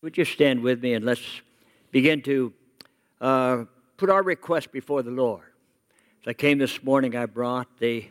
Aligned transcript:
Would 0.00 0.16
you 0.16 0.24
stand 0.24 0.62
with 0.62 0.80
me 0.80 0.94
and 0.94 1.04
let's 1.04 1.42
begin 1.90 2.22
to 2.22 2.52
uh, 3.20 3.64
put 3.96 4.10
our 4.10 4.22
request 4.22 4.70
before 4.70 5.02
the 5.02 5.10
Lord. 5.10 5.42
As 6.22 6.28
I 6.28 6.32
came 6.34 6.58
this 6.58 6.84
morning, 6.84 7.16
I 7.16 7.26
brought 7.26 7.66
the 7.78 8.06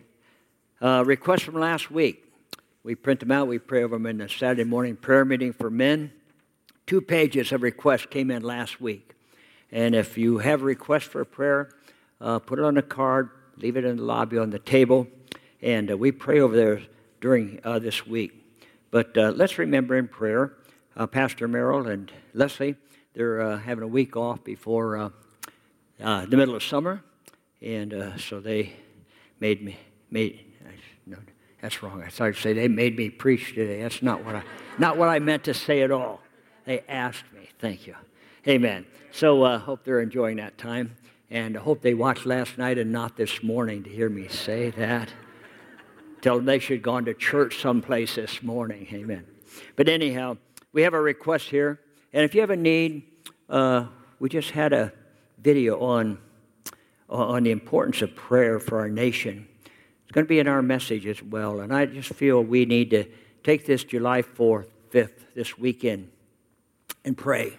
uh, 0.82 1.04
request 1.06 1.46
from 1.46 1.56
last 1.56 1.90
week. 1.90 2.26
We 2.84 2.96
print 2.96 3.22
them 3.22 3.32
out, 3.32 3.48
we 3.48 3.58
pray 3.58 3.84
over 3.84 3.96
them 3.96 4.06
in 4.06 4.18
the 4.18 4.28
Saturday 4.28 4.66
morning 4.66 4.98
prayer 4.98 5.24
meeting 5.24 5.54
for 5.54 5.70
men. 5.70 6.12
Two 6.88 7.00
pages 7.00 7.54
of 7.54 7.62
requests 7.62 8.08
came 8.08 8.32
in 8.32 8.44
last 8.44 8.82
week. 8.82 9.14
And 9.72 9.96
if 9.96 10.18
you 10.18 10.40
have 10.40 10.62
a 10.62 10.66
request 10.66 11.06
for 11.06 11.22
a 11.22 11.26
prayer, 11.26 11.70
uh, 12.20 12.40
put 12.40 12.60
it 12.60 12.66
on 12.66 12.76
a 12.76 12.82
card, 12.82 13.30
leave 13.56 13.78
it 13.78 13.86
in 13.86 13.96
the 13.96 14.04
lobby 14.04 14.38
on 14.38 14.50
the 14.50 14.60
table, 14.60 15.08
and 15.62 15.90
uh, 15.90 15.96
we 15.96 16.12
pray 16.12 16.42
over 16.42 16.56
there 16.56 16.82
during 17.22 17.62
uh, 17.64 17.80
this 17.80 18.06
week. 18.06 18.34
But 18.92 19.18
uh, 19.18 19.32
let's 19.34 19.58
remember 19.58 19.96
in 19.96 20.10
prayer 20.10 20.52
uh, 20.98 21.08
Pastor 21.08 21.48
Merrill 21.48 21.88
and 21.88 22.12
Leslie. 22.34 22.76
They're 23.14 23.42
uh, 23.42 23.60
having 23.60 23.84
a 23.84 23.88
week 23.88 24.18
off 24.18 24.44
before 24.44 24.98
uh, 24.98 25.10
uh 26.04 26.26
the 26.26 26.38
middle 26.38 26.56
of 26.56 26.64
summer, 26.64 27.04
and 27.62 27.94
uh, 27.94 28.18
so 28.18 28.40
they 28.40 28.74
made 29.40 29.64
me 29.64 29.78
made. 30.12 30.44
No, 31.06 31.18
that's 31.62 31.82
wrong. 31.82 32.04
I 32.04 32.10
started 32.10 32.36
to 32.36 32.42
say 32.42 32.54
they 32.54 32.68
made 32.68 32.98
me 32.98 33.10
preach 33.10 33.54
today. 33.54 33.82
That's 33.82 34.02
not 34.02 34.26
what 34.26 34.36
I 34.36 34.44
not 34.78 34.98
what 34.98 35.10
I 35.10 35.20
meant 35.20 35.44
to 35.46 35.54
say 35.54 35.82
at 35.82 35.92
all. 35.92 36.22
They 36.66 36.82
asked 36.90 37.24
me. 37.34 37.48
Thank 37.60 37.88
you. 37.88 37.96
Amen. 38.48 38.86
So 39.12 39.44
uh, 39.44 39.60
hope 39.60 39.84
they're 39.84 40.02
enjoying 40.02 40.38
that 40.38 40.58
time, 40.58 40.96
and 41.30 41.58
I 41.58 41.62
hope 41.62 41.82
they 41.82 41.94
watched 41.94 42.26
last 42.26 42.58
night 42.58 42.78
and 42.78 42.92
not 42.92 43.18
this 43.18 43.42
morning 43.42 43.84
to 43.84 43.90
hear 43.90 44.10
me 44.10 44.28
say 44.28 44.72
that. 44.72 45.14
Tell 46.22 46.38
them 46.38 46.46
they 46.46 46.60
should 46.60 46.78
have 46.78 46.84
gone 46.84 47.06
to 47.06 47.14
church 47.14 47.62
someplace 47.62 48.16
this 48.16 48.42
morning. 48.42 48.88
Amen. 48.92 49.26
But 49.76 49.88
anyhow, 49.88 50.38
we 50.74 50.82
have 50.84 50.94
a 50.94 51.02
request 51.02 51.50
here. 51.50 51.80
And 52.14 52.24
if 52.24 52.34
you 52.36 52.42
have 52.42 52.50
a 52.50 52.56
need, 52.56 53.04
uh, 53.50 53.88
we 54.20 54.30
just 54.30 54.52
had 54.52 54.74
a 54.74 54.92
video 55.40 55.80
on, 55.80 56.18
on 57.10 57.44
the 57.44 57.52
importance 57.52 58.02
of 58.02 58.16
prayer 58.16 58.60
for 58.60 58.80
our 58.80 58.90
nation. 58.90 59.48
It's 60.04 60.12
going 60.12 60.26
to 60.26 60.30
be 60.30 60.40
in 60.40 60.48
our 60.48 60.62
message 60.62 61.06
as 61.06 61.22
well. 61.22 61.60
And 61.60 61.74
I 61.74 61.86
just 61.86 62.14
feel 62.14 62.44
we 62.44 62.66
need 62.66 62.90
to 62.92 63.06
take 63.44 63.66
this 63.66 63.84
July 63.84 64.22
4th, 64.22 64.68
5th, 64.92 65.34
this 65.36 65.58
weekend, 65.58 66.10
and 67.04 67.18
pray. 67.18 67.58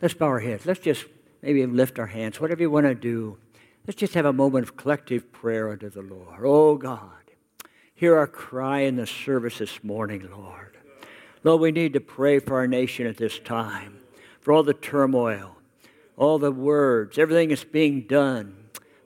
Let's 0.00 0.14
bow 0.14 0.26
our 0.26 0.40
heads. 0.40 0.66
Let's 0.66 0.80
just 0.80 1.04
maybe 1.42 1.64
lift 1.66 1.98
our 1.98 2.06
hands. 2.06 2.40
Whatever 2.40 2.62
you 2.62 2.70
want 2.70 2.86
to 2.86 2.94
do, 2.94 3.38
let's 3.86 3.98
just 3.98 4.14
have 4.14 4.26
a 4.26 4.32
moment 4.32 4.64
of 4.64 4.76
collective 4.76 5.32
prayer 5.32 5.70
unto 5.70 5.90
the 5.90 6.02
Lord. 6.02 6.40
Oh 6.44 6.76
God, 6.76 7.00
hear 7.94 8.16
our 8.16 8.26
cry 8.26 8.80
in 8.80 8.96
the 8.96 9.06
service 9.06 9.58
this 9.58 9.82
morning, 9.82 10.28
Lord. 10.30 10.67
Lord, 11.44 11.60
we 11.60 11.72
need 11.72 11.92
to 11.92 12.00
pray 12.00 12.38
for 12.38 12.56
our 12.56 12.66
nation 12.66 13.06
at 13.06 13.16
this 13.16 13.38
time, 13.38 13.98
for 14.40 14.52
all 14.52 14.62
the 14.62 14.74
turmoil, 14.74 15.56
all 16.16 16.38
the 16.38 16.52
words, 16.52 17.18
everything 17.18 17.50
that's 17.50 17.64
being 17.64 18.02
done. 18.02 18.56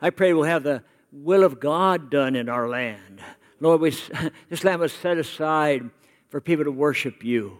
I 0.00 0.10
pray 0.10 0.32
we'll 0.32 0.44
have 0.44 0.62
the 0.62 0.82
will 1.12 1.44
of 1.44 1.60
God 1.60 2.10
done 2.10 2.34
in 2.34 2.48
our 2.48 2.68
land. 2.68 3.20
Lord, 3.60 3.80
we, 3.80 3.94
this 4.48 4.64
land 4.64 4.80
was 4.80 4.92
set 4.92 5.18
aside 5.18 5.90
for 6.30 6.40
people 6.40 6.64
to 6.64 6.72
worship 6.72 7.22
you. 7.22 7.58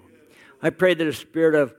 I 0.63 0.71
pray 0.71 0.95
that 0.95 1.07
a 1.07 1.13
spirit 1.13 1.55
of 1.55 1.75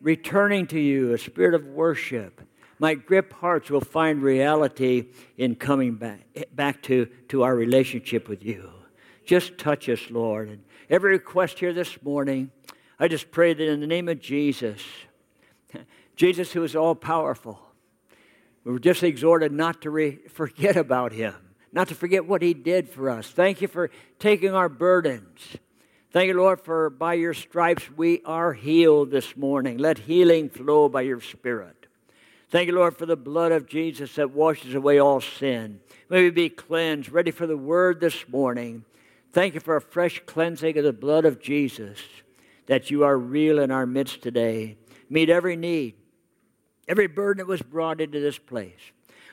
returning 0.00 0.66
to 0.68 0.78
you, 0.78 1.12
a 1.12 1.18
spirit 1.18 1.54
of 1.54 1.66
worship, 1.66 2.40
might 2.78 3.06
grip 3.06 3.32
hearts 3.32 3.70
will 3.70 3.80
find 3.80 4.22
reality 4.22 5.06
in 5.38 5.54
coming 5.54 5.94
back, 5.94 6.20
back 6.54 6.82
to, 6.82 7.06
to 7.28 7.42
our 7.42 7.54
relationship 7.54 8.28
with 8.28 8.44
you. 8.44 8.70
Just 9.24 9.58
touch 9.58 9.88
us, 9.88 10.10
Lord, 10.10 10.48
and 10.48 10.62
every 10.88 11.12
request 11.12 11.58
here 11.58 11.72
this 11.72 12.02
morning, 12.02 12.50
I 12.98 13.08
just 13.08 13.30
pray 13.30 13.54
that 13.54 13.68
in 13.68 13.80
the 13.80 13.86
name 13.86 14.08
of 14.08 14.20
Jesus, 14.20 14.80
Jesus 16.16 16.52
who 16.52 16.62
is 16.64 16.76
all 16.76 16.94
powerful, 16.94 17.60
we 18.64 18.72
were 18.72 18.78
just 18.78 19.02
exhorted 19.02 19.52
not 19.52 19.82
to 19.82 19.90
re- 19.90 20.18
forget 20.28 20.76
about 20.76 21.12
him, 21.12 21.34
not 21.72 21.88
to 21.88 21.94
forget 21.94 22.26
what 22.26 22.42
he 22.42 22.54
did 22.54 22.88
for 22.88 23.10
us. 23.10 23.28
Thank 23.28 23.60
you 23.60 23.68
for 23.68 23.90
taking 24.18 24.54
our 24.54 24.68
burdens. 24.68 25.56
Thank 26.12 26.28
you, 26.28 26.34
Lord, 26.34 26.60
for 26.60 26.88
by 26.88 27.14
your 27.14 27.34
stripes 27.34 27.90
we 27.94 28.22
are 28.24 28.54
healed 28.54 29.10
this 29.10 29.36
morning. 29.36 29.76
Let 29.76 29.98
healing 29.98 30.48
flow 30.48 30.88
by 30.88 31.02
your 31.02 31.20
Spirit. 31.20 31.86
Thank 32.48 32.68
you, 32.68 32.74
Lord, 32.74 32.96
for 32.96 33.06
the 33.06 33.16
blood 33.16 33.52
of 33.52 33.66
Jesus 33.66 34.14
that 34.14 34.30
washes 34.30 34.74
away 34.74 34.98
all 34.98 35.20
sin. 35.20 35.80
May 36.08 36.22
we 36.22 36.30
be 36.30 36.48
cleansed, 36.48 37.10
ready 37.10 37.32
for 37.32 37.46
the 37.46 37.56
word 37.56 38.00
this 38.00 38.28
morning. 38.28 38.84
Thank 39.32 39.54
you 39.54 39.60
for 39.60 39.76
a 39.76 39.80
fresh 39.80 40.22
cleansing 40.26 40.78
of 40.78 40.84
the 40.84 40.92
blood 40.92 41.24
of 41.24 41.40
Jesus, 41.40 41.98
that 42.66 42.90
you 42.90 43.04
are 43.04 43.18
real 43.18 43.58
in 43.58 43.70
our 43.70 43.86
midst 43.86 44.22
today. 44.22 44.78
Meet 45.10 45.30
every 45.30 45.56
need, 45.56 45.94
every 46.88 47.06
burden 47.06 47.38
that 47.38 47.50
was 47.50 47.62
brought 47.62 48.00
into 48.00 48.20
this 48.20 48.38
place. 48.38 48.80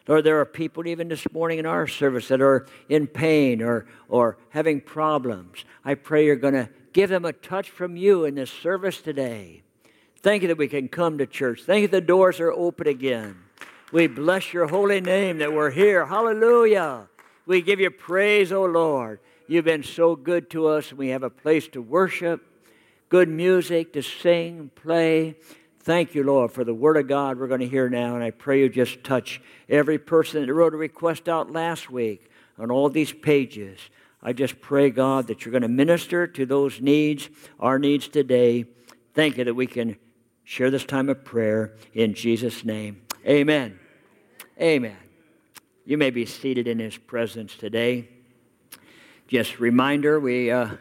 Lord, 0.08 0.26
there 0.26 0.40
are 0.42 0.46
people 0.46 0.86
even 0.86 1.08
this 1.08 1.32
morning 1.32 1.60
in 1.60 1.66
our 1.66 1.88
service 1.88 2.28
that 2.28 2.42
are 2.42 2.68
in 2.90 3.08
pain 3.08 3.62
or, 3.62 3.86
or 4.10 4.38
having 4.50 4.82
problems. 4.82 5.64
I 5.86 5.96
pray 5.96 6.26
you're 6.26 6.36
going 6.36 6.56
to 6.56 6.70
give 6.92 7.10
them 7.10 7.24
a 7.24 7.32
touch 7.32 7.70
from 7.70 7.96
you 7.96 8.26
in 8.26 8.36
this 8.36 8.52
service 8.52 9.02
today. 9.02 9.64
Thank 10.20 10.42
you 10.42 10.50
that 10.50 10.58
we 10.58 10.68
can 10.68 10.90
come 10.90 11.18
to 11.20 11.26
church. 11.26 11.64
Thank 11.64 11.82
you 11.84 11.88
that 11.88 12.02
the 12.02 12.06
doors 12.06 12.42
are 12.42 12.52
open 12.52 12.88
again. 12.88 13.38
We 13.94 14.08
bless 14.08 14.54
your 14.54 14.68
holy 14.68 15.00
name 15.00 15.38
that 15.38 15.54
we're 15.54 15.72
here. 15.72 16.06
Hallelujah. 16.06 17.08
We 17.46 17.62
give 17.62 17.80
you 17.80 17.90
praise, 17.90 18.52
O 18.52 18.66
Lord. 18.66 19.20
You've 19.54 19.66
been 19.66 19.84
so 19.84 20.16
good 20.16 20.50
to 20.50 20.66
us. 20.66 20.92
We 20.92 21.10
have 21.10 21.22
a 21.22 21.30
place 21.30 21.68
to 21.74 21.82
worship, 21.84 22.44
good 23.08 23.30
music 23.30 23.94
to 23.94 24.02
sing, 24.02 24.72
play. 24.74 25.36
Thank 25.82 26.16
you, 26.16 26.24
Lord, 26.24 26.52
for 26.52 26.64
the 26.64 26.74
Word 26.74 26.98
of 26.98 27.08
God 27.08 27.38
we're 27.38 27.46
going 27.46 27.60
to 27.60 27.68
hear 27.68 27.88
now. 27.88 28.16
And 28.16 28.24
I 28.24 28.32
pray 28.32 28.62
you 28.62 28.68
just 28.68 29.04
touch 29.04 29.40
every 29.70 30.00
person 30.00 30.44
that 30.44 30.52
wrote 30.52 30.74
a 30.74 30.78
request 30.78 31.30
out 31.30 31.52
last 31.52 31.92
week 31.92 32.32
on 32.58 32.72
all 32.72 32.90
these 32.90 33.14
pages. 33.14 33.78
I 34.24 34.34
just 34.34 34.60
pray, 34.60 34.90
God, 34.90 35.28
that 35.28 35.46
you're 35.46 35.52
going 35.52 35.62
to 35.62 35.68
minister 35.68 36.26
to 36.26 36.48
those 36.48 36.82
needs, 36.82 37.30
our 37.60 37.78
needs 37.78 38.08
today. 38.08 38.66
Thank 39.14 39.38
you 39.38 39.44
that 39.44 39.54
we 39.54 39.68
can 39.68 39.98
share 40.44 40.72
this 40.72 40.84
time 40.84 41.10
of 41.10 41.24
prayer 41.24 41.76
in 41.94 42.16
Jesus' 42.16 42.66
name. 42.66 43.04
Amen. 43.24 43.78
Amen. 44.60 44.98
You 45.86 46.00
may 46.00 46.10
be 46.10 46.26
seated 46.26 46.68
in 46.68 46.80
His 46.80 46.98
presence 46.98 47.56
today. 47.56 48.10
Just 49.28 49.60
reminder, 49.60 50.20
we 50.20 50.52
uh, 50.52 50.72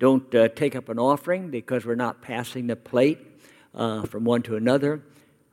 don't 0.00 0.34
uh, 0.34 0.48
take 0.48 0.74
up 0.74 0.88
an 0.88 0.98
offering 0.98 1.50
because 1.50 1.86
we're 1.86 1.94
not 1.94 2.20
passing 2.20 2.66
the 2.66 2.74
plate 2.74 3.18
uh, 3.74 4.02
from 4.06 4.24
one 4.24 4.42
to 4.42 4.56
another. 4.56 5.02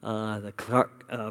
Uh, 0.02 0.40
the 0.40 0.52
car- 0.52 0.90
uh, 1.12 1.30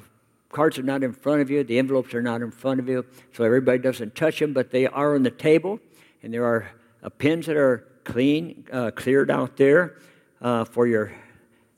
cards 0.48 0.78
are 0.78 0.84
not 0.84 1.02
in 1.02 1.12
front 1.12 1.42
of 1.42 1.50
you, 1.50 1.64
the 1.64 1.76
envelopes 1.76 2.14
are 2.14 2.22
not 2.22 2.40
in 2.40 2.52
front 2.52 2.78
of 2.78 2.88
you, 2.88 3.04
so 3.32 3.42
everybody 3.42 3.78
doesn't 3.78 4.14
touch 4.14 4.38
them, 4.38 4.52
but 4.52 4.70
they 4.70 4.86
are 4.86 5.16
on 5.16 5.24
the 5.24 5.30
table, 5.30 5.80
and 6.22 6.32
there 6.32 6.44
are 6.44 6.70
uh, 7.02 7.08
pins 7.08 7.46
that 7.46 7.56
are 7.56 7.88
clean, 8.04 8.64
cleared 8.94 9.30
out 9.30 9.56
there 9.56 9.96
for 10.70 10.86
your 10.86 11.12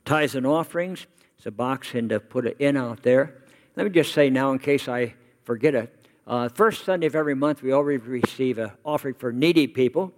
tithes 0.04 0.34
and 0.34 0.46
offerings. 0.46 1.06
It's 1.38 1.46
a 1.46 1.50
box 1.50 1.94
and 1.94 2.10
to 2.10 2.20
put 2.20 2.46
it 2.46 2.56
in 2.58 2.76
out 2.76 3.02
there. 3.02 3.42
Let 3.74 3.84
me 3.84 3.90
just 3.90 4.12
say 4.12 4.28
now, 4.28 4.52
in 4.52 4.58
case 4.58 4.86
I 4.86 5.14
forget 5.44 5.74
it, 5.74 6.01
uh, 6.26 6.48
first 6.48 6.84
Sunday 6.84 7.06
of 7.06 7.16
every 7.16 7.34
month, 7.34 7.62
we 7.62 7.72
always 7.72 8.00
receive 8.02 8.58
an 8.58 8.70
offering 8.84 9.14
for 9.14 9.32
needy 9.32 9.66
people, 9.66 10.12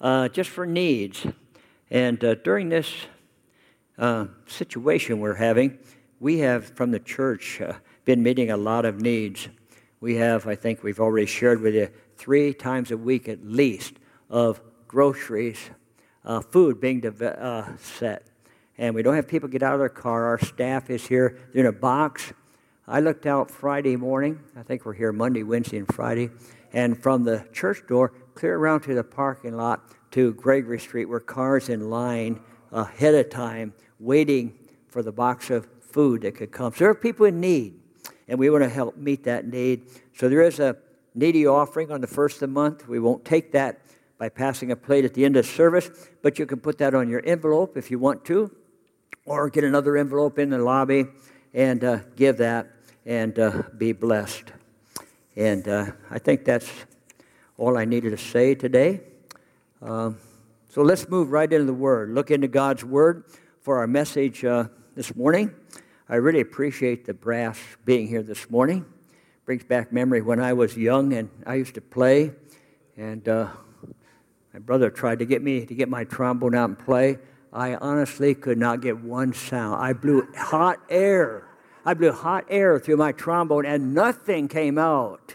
uh, 0.00 0.28
just 0.28 0.48
for 0.48 0.64
needs. 0.64 1.26
And 1.90 2.22
uh, 2.24 2.36
during 2.36 2.68
this 2.68 2.88
uh, 3.98 4.26
situation 4.46 5.18
we're 5.18 5.34
having, 5.34 5.78
we 6.20 6.38
have 6.38 6.66
from 6.76 6.92
the 6.92 7.00
church 7.00 7.60
uh, 7.60 7.72
been 8.04 8.22
meeting 8.22 8.52
a 8.52 8.56
lot 8.56 8.84
of 8.84 9.00
needs. 9.00 9.48
We 10.00 10.16
have, 10.16 10.46
I 10.46 10.54
think 10.54 10.84
we've 10.84 11.00
already 11.00 11.26
shared 11.26 11.60
with 11.60 11.74
you, 11.74 11.88
three 12.16 12.54
times 12.54 12.92
a 12.92 12.96
week 12.96 13.28
at 13.28 13.44
least 13.44 13.94
of 14.28 14.60
groceries, 14.86 15.58
uh, 16.24 16.40
food 16.42 16.80
being 16.80 17.00
de- 17.00 17.76
set. 17.80 18.26
And 18.78 18.94
we 18.94 19.02
don't 19.02 19.16
have 19.16 19.26
people 19.26 19.48
get 19.48 19.64
out 19.64 19.74
of 19.74 19.80
their 19.80 19.88
car. 19.88 20.26
Our 20.26 20.38
staff 20.38 20.90
is 20.90 21.06
here. 21.06 21.38
They're 21.52 21.62
in 21.62 21.66
a 21.66 21.72
box 21.72 22.32
I 22.90 22.98
looked 22.98 23.24
out 23.24 23.52
Friday 23.52 23.94
morning. 23.94 24.40
I 24.56 24.64
think 24.64 24.84
we're 24.84 24.94
here 24.94 25.12
Monday, 25.12 25.44
Wednesday, 25.44 25.78
and 25.78 25.86
Friday. 25.94 26.28
And 26.72 27.00
from 27.00 27.22
the 27.22 27.46
church 27.52 27.86
door, 27.86 28.12
clear 28.34 28.56
around 28.56 28.80
to 28.80 28.94
the 28.94 29.04
parking 29.04 29.56
lot 29.56 29.94
to 30.10 30.34
Gregory 30.34 30.80
Street, 30.80 31.04
where 31.04 31.20
cars 31.20 31.68
in 31.68 31.88
line 31.88 32.40
ahead 32.72 33.14
of 33.14 33.30
time 33.30 33.74
waiting 34.00 34.58
for 34.88 35.04
the 35.04 35.12
box 35.12 35.50
of 35.50 35.68
food 35.80 36.22
that 36.22 36.34
could 36.34 36.50
come. 36.50 36.72
So 36.72 36.80
there 36.80 36.90
are 36.90 36.96
people 36.96 37.26
in 37.26 37.38
need, 37.38 37.78
and 38.26 38.40
we 38.40 38.50
want 38.50 38.64
to 38.64 38.68
help 38.68 38.96
meet 38.96 39.22
that 39.22 39.46
need. 39.46 39.82
So 40.16 40.28
there 40.28 40.42
is 40.42 40.58
a 40.58 40.76
needy 41.14 41.46
offering 41.46 41.92
on 41.92 42.00
the 42.00 42.08
first 42.08 42.38
of 42.38 42.40
the 42.40 42.48
month. 42.48 42.88
We 42.88 42.98
won't 42.98 43.24
take 43.24 43.52
that 43.52 43.82
by 44.18 44.30
passing 44.30 44.72
a 44.72 44.76
plate 44.76 45.04
at 45.04 45.14
the 45.14 45.24
end 45.24 45.36
of 45.36 45.46
service, 45.46 46.08
but 46.22 46.40
you 46.40 46.46
can 46.46 46.58
put 46.58 46.78
that 46.78 46.96
on 46.96 47.08
your 47.08 47.22
envelope 47.24 47.76
if 47.76 47.88
you 47.88 48.00
want 48.00 48.24
to, 48.24 48.50
or 49.26 49.48
get 49.48 49.62
another 49.62 49.96
envelope 49.96 50.40
in 50.40 50.50
the 50.50 50.58
lobby 50.58 51.04
and 51.54 51.84
uh, 51.84 51.98
give 52.16 52.36
that 52.38 52.68
and 53.04 53.38
uh, 53.38 53.62
be 53.76 53.92
blessed. 53.92 54.52
And 55.36 55.66
uh, 55.68 55.92
I 56.10 56.18
think 56.18 56.44
that's 56.44 56.70
all 57.56 57.76
I 57.76 57.84
needed 57.84 58.10
to 58.10 58.18
say 58.18 58.54
today. 58.54 59.00
Um, 59.82 60.18
so 60.68 60.82
let's 60.82 61.08
move 61.08 61.30
right 61.30 61.52
into 61.52 61.64
the 61.66 61.74
Word. 61.74 62.10
Look 62.10 62.30
into 62.30 62.48
God's 62.48 62.84
Word. 62.84 63.24
for 63.60 63.78
our 63.78 63.86
message 63.86 64.42
uh, 64.44 64.64
this 64.94 65.14
morning. 65.14 65.54
I 66.08 66.16
really 66.16 66.40
appreciate 66.40 67.04
the 67.04 67.12
brass 67.12 67.58
being 67.84 68.08
here 68.08 68.22
this 68.22 68.48
morning. 68.48 68.86
Brings 69.44 69.64
back 69.64 69.92
memory 69.92 70.22
when 70.22 70.40
I 70.40 70.54
was 70.54 70.76
young 70.76 71.12
and 71.12 71.28
I 71.46 71.56
used 71.56 71.74
to 71.74 71.82
play, 71.82 72.32
and 72.96 73.28
uh, 73.28 73.48
my 74.54 74.60
brother 74.60 74.90
tried 74.90 75.18
to 75.18 75.26
get 75.26 75.42
me 75.42 75.66
to 75.66 75.74
get 75.74 75.88
my 75.88 76.04
trombone 76.04 76.54
out 76.54 76.70
and 76.70 76.78
play. 76.78 77.18
I 77.52 77.74
honestly 77.74 78.34
could 78.34 78.58
not 78.58 78.80
get 78.80 78.98
one 78.98 79.34
sound. 79.34 79.82
I 79.82 79.92
blew 79.92 80.26
hot 80.34 80.80
air. 80.88 81.49
I 81.84 81.94
blew 81.94 82.12
hot 82.12 82.44
air 82.48 82.78
through 82.78 82.98
my 82.98 83.12
trombone 83.12 83.64
and 83.64 83.94
nothing 83.94 84.48
came 84.48 84.78
out. 84.78 85.34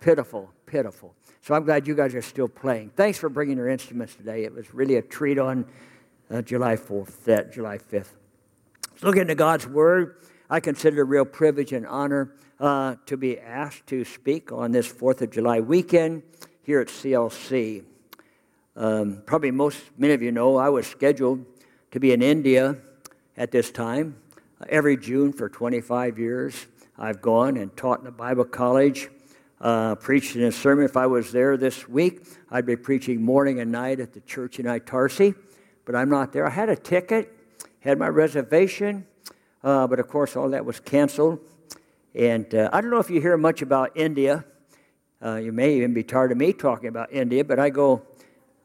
Pitiful, 0.00 0.50
pitiful. 0.66 1.14
So 1.42 1.54
I'm 1.54 1.64
glad 1.64 1.86
you 1.86 1.94
guys 1.94 2.14
are 2.14 2.22
still 2.22 2.48
playing. 2.48 2.90
Thanks 2.96 3.18
for 3.18 3.28
bringing 3.28 3.56
your 3.56 3.68
instruments 3.68 4.14
today. 4.14 4.44
It 4.44 4.54
was 4.54 4.72
really 4.72 4.96
a 4.96 5.02
treat 5.02 5.38
on 5.38 5.66
uh, 6.30 6.42
July 6.42 6.76
4th, 6.76 7.24
that 7.24 7.52
July 7.52 7.78
5th. 7.78 8.10
Looking 9.02 9.26
to 9.26 9.34
God's 9.34 9.66
Word, 9.66 10.16
I 10.48 10.60
consider 10.60 10.98
it 10.98 11.00
a 11.00 11.04
real 11.04 11.24
privilege 11.24 11.72
and 11.72 11.86
honor 11.86 12.34
uh, 12.58 12.96
to 13.06 13.16
be 13.16 13.38
asked 13.38 13.86
to 13.88 14.04
speak 14.04 14.52
on 14.52 14.72
this 14.72 14.90
4th 14.90 15.22
of 15.22 15.30
July 15.30 15.60
weekend 15.60 16.22
here 16.62 16.80
at 16.80 16.88
CLC. 16.88 17.84
Um, 18.76 19.22
probably 19.26 19.50
most, 19.50 19.82
many 19.98 20.12
of 20.12 20.22
you 20.22 20.32
know, 20.32 20.56
I 20.56 20.68
was 20.68 20.86
scheduled 20.86 21.44
to 21.90 22.00
be 22.00 22.12
in 22.12 22.22
India 22.22 22.76
at 23.36 23.50
this 23.50 23.70
time. 23.70 24.16
Every 24.68 24.96
June 24.96 25.32
for 25.32 25.48
25 25.48 26.18
years, 26.18 26.66
I've 26.98 27.22
gone 27.22 27.56
and 27.56 27.74
taught 27.76 28.00
in 28.00 28.06
a 28.06 28.12
Bible 28.12 28.44
college, 28.44 29.08
uh, 29.60 29.94
preached 29.94 30.36
in 30.36 30.42
a 30.42 30.52
sermon. 30.52 30.84
If 30.84 30.96
I 30.96 31.06
was 31.06 31.32
there 31.32 31.56
this 31.56 31.88
week, 31.88 32.26
I'd 32.50 32.66
be 32.66 32.76
preaching 32.76 33.22
morning 33.22 33.60
and 33.60 33.72
night 33.72 34.00
at 34.00 34.12
the 34.12 34.20
church 34.20 34.58
in 34.58 34.66
Itarsi, 34.66 35.34
but 35.84 35.94
I'm 35.94 36.10
not 36.10 36.32
there. 36.32 36.46
I 36.46 36.50
had 36.50 36.68
a 36.68 36.76
ticket 36.76 37.36
had 37.80 37.98
my 37.98 38.08
reservation, 38.08 39.06
uh, 39.64 39.86
but 39.86 39.98
of 39.98 40.08
course, 40.08 40.36
all 40.36 40.50
that 40.50 40.64
was 40.64 40.80
canceled. 40.80 41.40
And 42.14 42.54
uh, 42.54 42.68
I 42.72 42.80
don't 42.80 42.90
know 42.90 42.98
if 42.98 43.10
you 43.10 43.20
hear 43.20 43.36
much 43.36 43.62
about 43.62 43.96
India. 43.96 44.44
Uh, 45.24 45.36
you 45.36 45.52
may 45.52 45.74
even 45.74 45.94
be 45.94 46.02
tired 46.02 46.32
of 46.32 46.38
me 46.38 46.52
talking 46.52 46.88
about 46.88 47.12
India, 47.12 47.44
but 47.44 47.58
I 47.58 47.70
go 47.70 48.02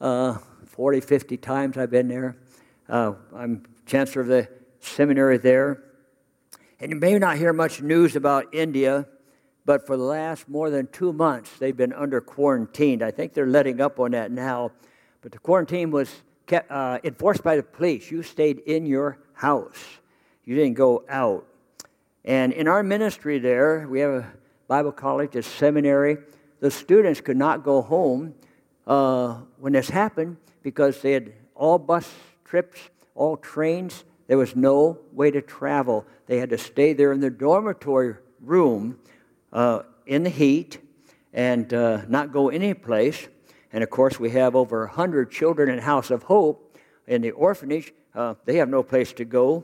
uh, 0.01 0.37
40, 0.67 0.99
50 0.99 1.37
times 1.37 1.77
I've 1.77 1.91
been 1.91 2.07
there. 2.07 2.37
Uh, 2.87 3.13
I'm 3.35 3.63
chancellor 3.85 4.21
of 4.21 4.27
the 4.27 4.49
seminary 4.87 5.37
there. 5.37 5.83
And 6.79 6.91
you 6.91 6.97
may 6.97 7.17
not 7.17 7.37
hear 7.37 7.53
much 7.53 7.81
news 7.81 8.15
about 8.15 8.53
India, 8.53 9.07
but 9.65 9.87
for 9.87 9.97
the 9.97 10.03
last 10.03 10.47
more 10.47 10.69
than 10.69 10.87
two 10.87 11.13
months, 11.13 11.51
they've 11.57 11.75
been 11.75 11.93
under 11.93 12.21
quarantined. 12.21 13.01
I 13.01 13.11
think 13.11 13.33
they're 13.33 13.47
letting 13.47 13.81
up 13.81 13.99
on 13.99 14.11
that 14.11 14.31
now. 14.31 14.71
But 15.21 15.31
the 15.31 15.39
quarantine 15.39 15.89
was 15.89 16.09
kept, 16.45 16.69
uh, 16.69 16.99
enforced 17.03 17.43
by 17.43 17.55
the 17.55 17.63
police. 17.63 18.11
You 18.11 18.21
stayed 18.21 18.59
in 18.59 18.85
your 18.85 19.17
house, 19.33 19.83
you 20.43 20.55
didn't 20.55 20.75
go 20.75 21.03
out. 21.09 21.47
And 22.23 22.53
in 22.53 22.67
our 22.67 22.83
ministry 22.83 23.39
there, 23.39 23.87
we 23.87 23.99
have 23.99 24.11
a 24.11 24.33
Bible 24.67 24.91
college, 24.91 25.35
a 25.35 25.43
seminary. 25.43 26.17
The 26.59 26.71
students 26.71 27.21
could 27.21 27.37
not 27.37 27.63
go 27.63 27.81
home 27.81 28.33
uh, 28.87 29.41
when 29.59 29.73
this 29.73 29.89
happened 29.89 30.37
because 30.63 31.01
they 31.01 31.11
had 31.11 31.33
all 31.53 31.77
bus 31.77 32.11
trips, 32.43 32.79
all 33.13 33.37
trains. 33.37 34.03
There 34.27 34.37
was 34.37 34.55
no 34.55 34.99
way 35.11 35.31
to 35.31 35.41
travel. 35.41 36.05
They 36.27 36.39
had 36.39 36.49
to 36.49 36.57
stay 36.57 36.93
there 36.93 37.11
in 37.11 37.19
their 37.19 37.29
dormitory 37.29 38.15
room 38.41 38.99
uh, 39.53 39.83
in 40.05 40.23
the 40.23 40.29
heat 40.29 40.79
and 41.33 41.71
uh, 41.73 42.01
not 42.07 42.31
go 42.31 42.49
anyplace. 42.49 43.27
And 43.71 43.83
of 43.83 43.89
course, 43.89 44.19
we 44.19 44.31
have 44.31 44.55
over 44.55 44.85
100 44.85 45.31
children 45.31 45.69
in 45.69 45.79
House 45.79 46.09
of 46.09 46.23
Hope 46.23 46.77
in 47.07 47.21
the 47.21 47.31
orphanage. 47.31 47.93
Uh, 48.13 48.35
they 48.45 48.57
have 48.57 48.69
no 48.69 48.81
place 48.81 49.13
to 49.13 49.25
go. 49.25 49.63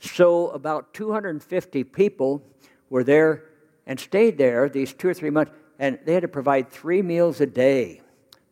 So, 0.00 0.48
about 0.48 0.92
250 0.92 1.84
people 1.84 2.42
were 2.90 3.04
there 3.04 3.44
and 3.86 3.98
stayed 3.98 4.36
there 4.36 4.68
these 4.68 4.92
two 4.92 5.08
or 5.08 5.14
three 5.14 5.30
months, 5.30 5.52
and 5.78 5.98
they 6.04 6.14
had 6.14 6.22
to 6.22 6.28
provide 6.28 6.68
three 6.68 7.00
meals 7.00 7.40
a 7.40 7.46
day 7.46 8.02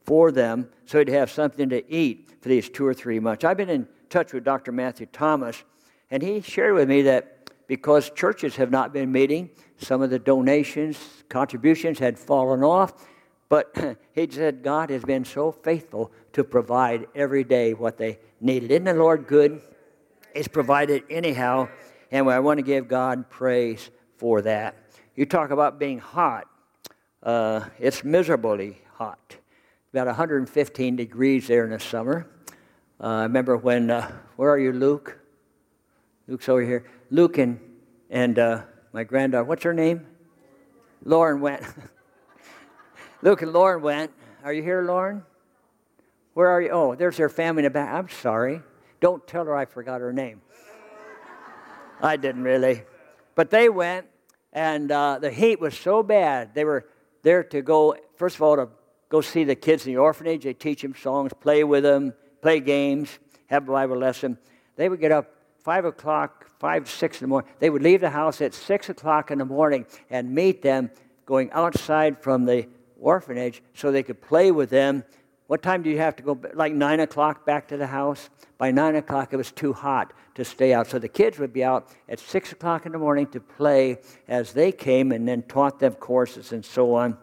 for 0.04 0.32
them 0.32 0.68
so 0.86 0.98
they'd 0.98 1.08
have 1.08 1.30
something 1.30 1.68
to 1.68 1.92
eat 1.92 2.28
for 2.40 2.48
these 2.48 2.68
two 2.68 2.86
or 2.86 2.94
three 2.94 3.18
months. 3.18 3.44
I've 3.44 3.56
been 3.56 3.70
in 3.70 3.88
touch 4.12 4.32
with 4.32 4.44
Dr. 4.44 4.72
Matthew 4.72 5.06
Thomas, 5.06 5.64
and 6.10 6.22
he 6.22 6.42
shared 6.42 6.74
with 6.74 6.88
me 6.88 7.02
that 7.02 7.50
because 7.66 8.10
churches 8.10 8.56
have 8.56 8.70
not 8.70 8.92
been 8.92 9.10
meeting, 9.10 9.48
some 9.78 10.02
of 10.02 10.10
the 10.10 10.18
donations, 10.18 10.98
contributions 11.30 11.98
had 11.98 12.18
fallen 12.18 12.62
off, 12.62 12.92
but 13.48 13.74
he 14.14 14.28
said 14.30 14.62
God 14.62 14.90
has 14.90 15.02
been 15.02 15.24
so 15.24 15.50
faithful 15.50 16.12
to 16.34 16.44
provide 16.44 17.06
every 17.14 17.44
day 17.44 17.72
what 17.72 17.96
they 17.96 18.18
needed. 18.40 18.70
Isn't 18.70 18.84
the 18.84 18.94
Lord 18.94 19.26
good? 19.26 19.62
He's 20.34 20.48
provided 20.48 21.04
anyhow, 21.08 21.68
and 22.10 22.28
I 22.28 22.40
want 22.40 22.58
to 22.58 22.62
give 22.62 22.88
God 22.88 23.30
praise 23.30 23.90
for 24.18 24.42
that. 24.42 24.76
You 25.16 25.24
talk 25.24 25.50
about 25.50 25.78
being 25.78 25.98
hot. 25.98 26.46
Uh, 27.22 27.64
it's 27.78 28.04
miserably 28.04 28.78
hot. 28.94 29.36
About 29.92 30.06
115 30.06 30.96
degrees 30.96 31.46
there 31.48 31.64
in 31.64 31.70
the 31.70 31.80
summer. 31.80 32.26
Uh, 33.00 33.06
I 33.06 33.22
remember 33.22 33.56
when, 33.56 33.90
uh, 33.90 34.10
where 34.36 34.50
are 34.50 34.58
you, 34.58 34.72
Luke? 34.72 35.18
Luke's 36.28 36.48
over 36.48 36.62
here. 36.62 36.84
Luke 37.10 37.38
and, 37.38 37.58
and 38.10 38.38
uh, 38.38 38.62
my 38.92 39.04
granddaughter, 39.04 39.44
what's 39.44 39.64
her 39.64 39.74
name? 39.74 40.06
Lauren 41.04 41.40
went. 41.40 41.62
Luke 43.22 43.42
and 43.42 43.52
Lauren 43.52 43.82
went. 43.82 44.12
Are 44.44 44.52
you 44.52 44.62
here, 44.62 44.82
Lauren? 44.82 45.24
Where 46.34 46.48
are 46.48 46.62
you? 46.62 46.70
Oh, 46.70 46.94
there's 46.94 47.16
their 47.16 47.28
family 47.28 47.60
in 47.60 47.64
the 47.64 47.70
back. 47.70 47.92
I'm 47.92 48.08
sorry. 48.08 48.62
Don't 49.00 49.26
tell 49.26 49.44
her 49.44 49.56
I 49.56 49.64
forgot 49.64 50.00
her 50.00 50.12
name. 50.12 50.40
I 52.02 52.16
didn't 52.16 52.44
really. 52.44 52.82
But 53.34 53.50
they 53.50 53.68
went, 53.68 54.06
and 54.52 54.90
uh, 54.90 55.18
the 55.20 55.30
heat 55.30 55.60
was 55.60 55.76
so 55.76 56.02
bad. 56.02 56.54
They 56.54 56.64
were 56.64 56.86
there 57.22 57.42
to 57.44 57.62
go, 57.62 57.96
first 58.16 58.36
of 58.36 58.42
all, 58.42 58.56
to 58.56 58.68
go 59.08 59.20
see 59.20 59.44
the 59.44 59.54
kids 59.54 59.86
in 59.86 59.92
the 59.92 59.98
orphanage. 59.98 60.44
They 60.44 60.54
teach 60.54 60.82
them 60.82 60.94
songs, 60.94 61.32
play 61.40 61.64
with 61.64 61.82
them, 61.82 62.14
play 62.42 62.60
games, 62.60 63.18
have 63.46 63.66
a 63.68 63.72
Bible 63.72 63.96
lesson. 63.96 64.36
They 64.76 64.88
would 64.88 65.00
get 65.00 65.12
up 65.12 65.34
5 65.60 65.84
o'clock, 65.86 66.48
5, 66.58 66.90
6 66.90 67.20
in 67.20 67.24
the 67.24 67.28
morning. 67.28 67.50
They 67.60 67.70
would 67.70 67.82
leave 67.82 68.00
the 68.00 68.10
house 68.10 68.40
at 68.40 68.52
6 68.52 68.88
o'clock 68.90 69.30
in 69.30 69.38
the 69.38 69.44
morning 69.44 69.86
and 70.10 70.34
meet 70.34 70.60
them 70.60 70.90
going 71.24 71.50
outside 71.52 72.20
from 72.20 72.44
the 72.44 72.66
orphanage 73.00 73.62
so 73.74 73.90
they 73.90 74.02
could 74.02 74.20
play 74.20 74.50
with 74.50 74.70
them. 74.70 75.04
What 75.46 75.62
time 75.62 75.82
do 75.82 75.90
you 75.90 75.98
have 75.98 76.16
to 76.16 76.22
go? 76.22 76.40
Like 76.54 76.72
9 76.72 77.00
o'clock 77.00 77.46
back 77.46 77.68
to 77.68 77.76
the 77.76 77.86
house? 77.86 78.28
By 78.58 78.70
9 78.70 78.96
o'clock, 78.96 79.32
it 79.32 79.36
was 79.36 79.52
too 79.52 79.72
hot 79.72 80.12
to 80.34 80.44
stay 80.44 80.72
out. 80.72 80.88
So 80.88 80.98
the 80.98 81.08
kids 81.08 81.38
would 81.38 81.52
be 81.52 81.62
out 81.62 81.88
at 82.08 82.18
6 82.18 82.52
o'clock 82.52 82.86
in 82.86 82.92
the 82.92 82.98
morning 82.98 83.26
to 83.28 83.40
play 83.40 83.98
as 84.26 84.52
they 84.52 84.72
came 84.72 85.12
and 85.12 85.28
then 85.28 85.42
taught 85.42 85.78
them 85.78 85.94
courses 85.94 86.52
and 86.52 86.64
so 86.64 86.94
on. 86.94 87.18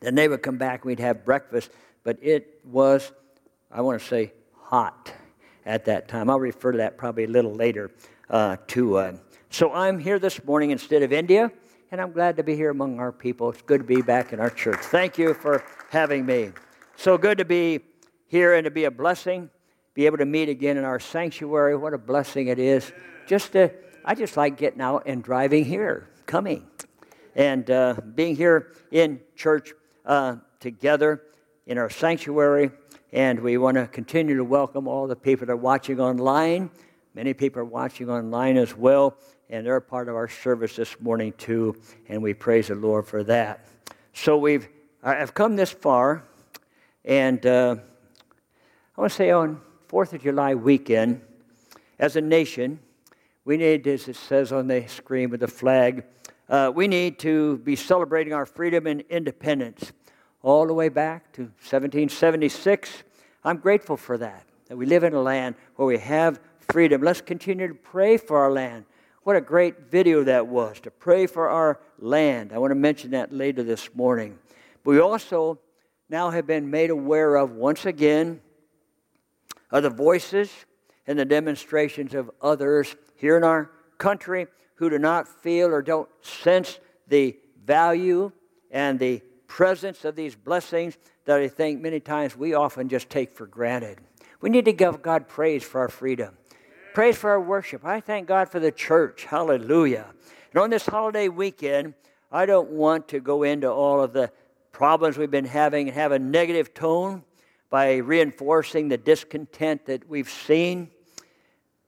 Then 0.00 0.14
they 0.14 0.28
would 0.28 0.42
come 0.42 0.56
back, 0.56 0.84
we'd 0.84 1.00
have 1.00 1.24
breakfast. 1.24 1.70
But 2.04 2.18
it 2.22 2.60
was, 2.64 3.12
I 3.72 3.80
want 3.80 4.00
to 4.00 4.06
say, 4.06 4.32
hot 4.54 5.12
at 5.64 5.86
that 5.86 6.08
time. 6.08 6.28
I'll 6.28 6.40
refer 6.40 6.72
to 6.72 6.78
that 6.78 6.98
probably 6.98 7.24
a 7.24 7.28
little 7.28 7.54
later 7.54 7.90
uh, 8.28 8.56
to. 8.68 8.96
Uh, 8.98 9.16
so 9.48 9.72
I'm 9.72 9.98
here 9.98 10.18
this 10.18 10.44
morning 10.44 10.70
instead 10.70 11.02
of 11.02 11.12
India 11.12 11.50
and 11.90 12.00
I'm 12.00 12.12
glad 12.12 12.36
to 12.36 12.42
be 12.42 12.54
here 12.54 12.70
among 12.70 12.98
our 12.98 13.12
people. 13.12 13.50
It's 13.50 13.62
good 13.62 13.78
to 13.78 13.86
be 13.86 14.02
back 14.02 14.32
in 14.32 14.40
our 14.40 14.50
church. 14.50 14.80
Thank 14.80 15.18
you 15.18 15.34
for 15.34 15.62
having 15.90 16.24
me. 16.26 16.52
So 16.96 17.16
good 17.16 17.38
to 17.38 17.44
be 17.44 17.80
here 18.26 18.54
and 18.54 18.64
to 18.64 18.70
be 18.70 18.84
a 18.84 18.90
blessing, 18.90 19.50
be 19.94 20.06
able 20.06 20.18
to 20.18 20.24
meet 20.26 20.48
again 20.48 20.76
in 20.76 20.84
our 20.84 20.98
sanctuary. 20.98 21.76
What 21.76 21.92
a 21.92 21.98
blessing 21.98 22.48
it 22.48 22.58
is. 22.58 22.92
Just 23.26 23.52
to, 23.52 23.70
I 24.04 24.14
just 24.14 24.36
like 24.36 24.56
getting 24.56 24.80
out 24.80 25.04
and 25.06 25.22
driving 25.22 25.64
here, 25.64 26.08
coming, 26.26 26.66
and 27.34 27.70
uh, 27.70 27.96
being 28.14 28.36
here 28.36 28.72
in 28.90 29.20
church 29.36 29.72
uh, 30.06 30.36
together 30.60 31.22
in 31.66 31.78
our 31.78 31.90
sanctuary. 31.90 32.70
And 33.12 33.40
we 33.40 33.58
want 33.58 33.76
to 33.76 33.86
continue 33.86 34.36
to 34.36 34.44
welcome 34.44 34.88
all 34.88 35.06
the 35.06 35.16
people 35.16 35.46
that 35.46 35.52
are 35.52 35.56
watching 35.56 36.00
online. 36.00 36.70
Many 37.14 37.34
people 37.34 37.60
are 37.60 37.64
watching 37.64 38.08
online 38.08 38.56
as 38.56 38.76
well 38.76 39.18
and 39.52 39.66
they're 39.66 39.80
part 39.80 40.08
of 40.08 40.16
our 40.16 40.28
service 40.28 40.76
this 40.76 40.98
morning 40.98 41.34
too, 41.36 41.76
and 42.08 42.22
we 42.22 42.32
praise 42.32 42.68
the 42.68 42.74
Lord 42.74 43.06
for 43.06 43.22
that. 43.24 43.66
So 44.14 44.38
we've 44.38 44.66
I've 45.02 45.34
come 45.34 45.56
this 45.56 45.70
far, 45.70 46.24
and 47.04 47.44
uh, 47.44 47.76
I 48.96 49.00
want 49.00 49.12
to 49.12 49.16
say 49.16 49.30
on 49.30 49.60
Fourth 49.88 50.14
of 50.14 50.22
July 50.22 50.54
weekend, 50.54 51.20
as 51.98 52.16
a 52.16 52.20
nation, 52.22 52.80
we 53.44 53.58
need, 53.58 53.86
as 53.86 54.08
it 54.08 54.16
says 54.16 54.52
on 54.52 54.68
the 54.68 54.86
screen 54.86 55.28
with 55.28 55.40
the 55.40 55.48
flag, 55.48 56.04
uh, 56.48 56.72
we 56.74 56.88
need 56.88 57.18
to 57.18 57.58
be 57.58 57.76
celebrating 57.76 58.32
our 58.32 58.46
freedom 58.46 58.86
and 58.86 59.02
independence 59.10 59.92
all 60.42 60.66
the 60.66 60.74
way 60.74 60.88
back 60.88 61.32
to 61.32 61.42
1776. 61.42 63.04
I'm 63.44 63.58
grateful 63.58 63.96
for 63.96 64.18
that, 64.18 64.44
that 64.68 64.76
we 64.76 64.86
live 64.86 65.04
in 65.04 65.14
a 65.14 65.22
land 65.22 65.54
where 65.76 65.86
we 65.86 65.98
have 65.98 66.40
freedom. 66.70 67.02
Let's 67.02 67.20
continue 67.20 67.68
to 67.68 67.74
pray 67.74 68.16
for 68.16 68.38
our 68.38 68.52
land. 68.52 68.84
What 69.22 69.36
a 69.36 69.40
great 69.40 69.90
video 69.90 70.24
that 70.24 70.48
was 70.48 70.80
to 70.80 70.90
pray 70.90 71.26
for 71.26 71.48
our 71.48 71.80
land. 71.98 72.52
I 72.52 72.58
want 72.58 72.72
to 72.72 72.76
mention 72.76 73.12
that 73.12 73.32
later 73.32 73.62
this 73.62 73.94
morning. 73.94 74.38
But 74.82 74.92
we 74.92 75.00
also 75.00 75.60
now 76.08 76.30
have 76.30 76.46
been 76.46 76.70
made 76.70 76.90
aware 76.90 77.36
of 77.36 77.52
once 77.52 77.86
again 77.86 78.40
of 79.70 79.84
the 79.84 79.90
voices 79.90 80.50
and 81.06 81.18
the 81.18 81.24
demonstrations 81.24 82.14
of 82.14 82.30
others 82.40 82.96
here 83.16 83.36
in 83.36 83.44
our 83.44 83.70
country 83.98 84.46
who 84.74 84.90
do 84.90 84.98
not 84.98 85.28
feel 85.28 85.68
or 85.68 85.82
don't 85.82 86.08
sense 86.20 86.80
the 87.06 87.36
value 87.64 88.32
and 88.70 88.98
the 88.98 89.22
presence 89.52 90.06
of 90.06 90.16
these 90.16 90.34
blessings 90.34 90.96
that 91.26 91.38
I 91.38 91.46
think 91.46 91.78
many 91.78 92.00
times 92.00 92.34
we 92.34 92.54
often 92.54 92.88
just 92.88 93.10
take 93.10 93.30
for 93.30 93.46
granted. 93.46 93.98
We 94.40 94.48
need 94.48 94.64
to 94.64 94.72
give 94.72 95.02
God 95.02 95.28
praise 95.28 95.62
for 95.62 95.82
our 95.82 95.90
freedom, 95.90 96.38
praise 96.94 97.18
for 97.18 97.28
our 97.28 97.40
worship. 97.40 97.84
I 97.84 98.00
thank 98.00 98.26
God 98.26 98.48
for 98.48 98.60
the 98.60 98.72
church. 98.72 99.24
Hallelujah. 99.24 100.06
And 100.52 100.62
on 100.62 100.70
this 100.70 100.86
holiday 100.86 101.28
weekend, 101.28 101.92
I 102.30 102.46
don't 102.46 102.70
want 102.70 103.08
to 103.08 103.20
go 103.20 103.42
into 103.42 103.70
all 103.70 104.00
of 104.00 104.14
the 104.14 104.32
problems 104.72 105.18
we've 105.18 105.30
been 105.30 105.44
having 105.44 105.88
and 105.88 105.94
have 105.94 106.12
a 106.12 106.18
negative 106.18 106.72
tone 106.72 107.22
by 107.68 107.96
reinforcing 107.96 108.88
the 108.88 108.96
discontent 108.96 109.84
that 109.84 110.08
we've 110.08 110.30
seen. 110.30 110.88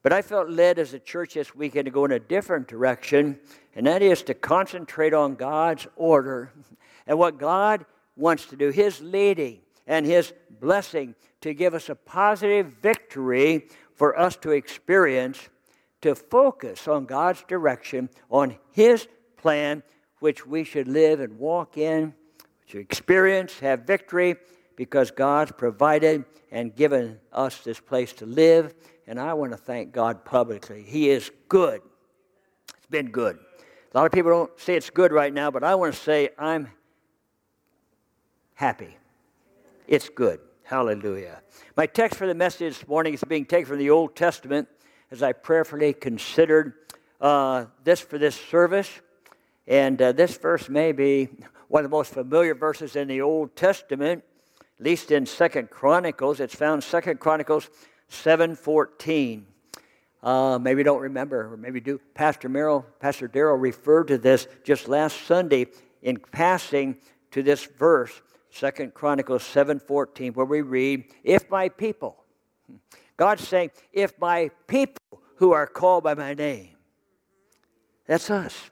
But 0.03 0.13
I 0.13 0.21
felt 0.21 0.51
led 0.51 0.79
as 0.79 0.93
a 0.93 0.99
church 0.99 1.33
this 1.33 1.55
weekend 1.55 1.87
to 1.87 1.91
go 1.91 2.05
in 2.05 2.13
a 2.13 2.21
different 2.21 2.69
direction, 2.69 3.41
and 3.75 3.87
that 3.87 4.03
is 4.03 4.23
to 4.25 4.35
concentrate 4.35 5.15
on 5.15 5.35
God's 5.35 5.87
order 5.97 6.53
and 7.07 7.19
what 7.19 7.39
God 7.39 7.85
wants 8.17 8.47
to 8.47 8.57
do, 8.57 8.71
His 8.71 9.01
leading 9.01 9.61
and 9.87 10.07
His 10.07 10.33
blessing 10.61 11.15
to 11.41 11.55
give 11.55 11.75
us 11.75 11.89
a 11.89 11.95
positive 11.95 12.67
victory 12.83 13.69
for 13.95 14.19
us 14.19 14.37
to 14.37 14.51
experience, 14.51 15.49
to 16.01 16.15
focus 16.15 16.89
on 16.89 17.07
God's 17.07 17.43
direction, 17.43 18.09
on 18.31 18.57
His 18.73 19.07
plan, 19.37 19.83
which 20.21 20.47
we 20.47 20.65
should 20.65 20.89
live 20.89 21.21
and 21.21 21.39
walk 21.39 21.77
in, 21.77 22.15
to 22.69 22.79
experience, 22.79 23.59
have 23.61 23.81
victory, 23.81 24.37
because 24.77 25.11
God's 25.11 25.53
provided 25.53 26.25
and 26.51 26.75
given 26.75 27.21
us 27.33 27.59
this 27.59 27.79
place 27.79 28.13
to 28.15 28.27
live 28.27 28.75
and 29.07 29.21
I 29.21 29.35
want 29.35 29.53
to 29.53 29.59
thank 29.59 29.93
God 29.93 30.25
publicly. 30.25 30.83
He 30.83 31.11
is 31.11 31.31
good. 31.49 31.81
It's 32.77 32.87
been 32.87 33.11
good. 33.11 33.39
A 33.93 33.97
lot 33.97 34.07
of 34.07 34.13
people 34.13 34.31
don't 34.31 34.61
say 34.61 34.77
it's 34.77 34.91
good 34.91 35.13
right 35.13 35.33
now, 35.33 35.51
but 35.51 35.63
I 35.63 35.75
want 35.75 35.95
to 35.95 36.01
say 36.01 36.31
I'm 36.39 36.69
happy. 38.55 38.97
It's 39.87 40.09
good. 40.09 40.41
Hallelujah. 40.63 41.43
My 41.77 41.87
text 41.87 42.19
for 42.19 42.27
the 42.27 42.35
message 42.35 42.79
this 42.79 42.89
morning 42.89 43.15
is 43.15 43.23
being 43.25 43.45
taken 43.45 43.67
from 43.67 43.79
the 43.79 43.91
Old 43.91 44.17
Testament 44.17 44.69
as 45.11 45.23
I 45.23 45.33
prayerfully 45.33 45.93
considered 45.93 46.75
uh, 47.21 47.67
this 47.85 48.01
for 48.01 48.19
this 48.19 48.35
service. 48.35 48.91
And 49.67 50.01
uh, 50.01 50.13
this 50.13 50.37
verse 50.37 50.69
may 50.69 50.93
be 50.93 51.29
one 51.69 51.85
of 51.85 51.91
the 51.91 51.97
most 51.97 52.13
familiar 52.13 52.55
verses 52.55 52.97
in 52.97 53.09
the 53.09 53.21
Old 53.21 53.57
Testament, 53.57 54.25
at 54.79 54.85
least 54.85 55.11
in 55.11 55.27
Second 55.27 55.71
Chronicles. 55.71 56.41
It's 56.41 56.55
found 56.55 56.83
Second 56.83 57.21
Chronicles 57.21 57.69
714. 58.09 59.47
Uh, 60.23 60.59
maybe 60.59 60.83
don't 60.83 61.03
remember, 61.03 61.53
or 61.53 61.57
maybe 61.57 61.81
do. 61.81 62.01
Pastor 62.15 62.49
Merrill, 62.49 62.87
Pastor 63.01 63.29
Darrell 63.29 63.57
referred 63.57 64.09
to 64.09 64.17
this 64.17 64.49
just 64.63 64.89
last 64.89 65.27
Sunday 65.27 65.67
in 66.01 66.19
passing 66.19 66.97
to 67.33 67.43
this 67.43 67.65
verse, 67.65 68.23
Second 68.55 68.95
Chronicles 68.95 69.43
7:14, 69.43 70.33
where 70.35 70.47
we 70.47 70.63
read, 70.63 71.13
"If 71.25 71.51
my 71.51 71.69
people," 71.69 72.25
God's 73.17 73.47
saying, 73.49 73.73
"If 73.93 74.17
my 74.21 74.51
people 74.69 75.21
who 75.37 75.53
are 75.53 75.67
called 75.67 76.05
by 76.05 76.15
my 76.15 76.35
name," 76.35 76.77
that's 78.07 78.31
us. 78.31 78.71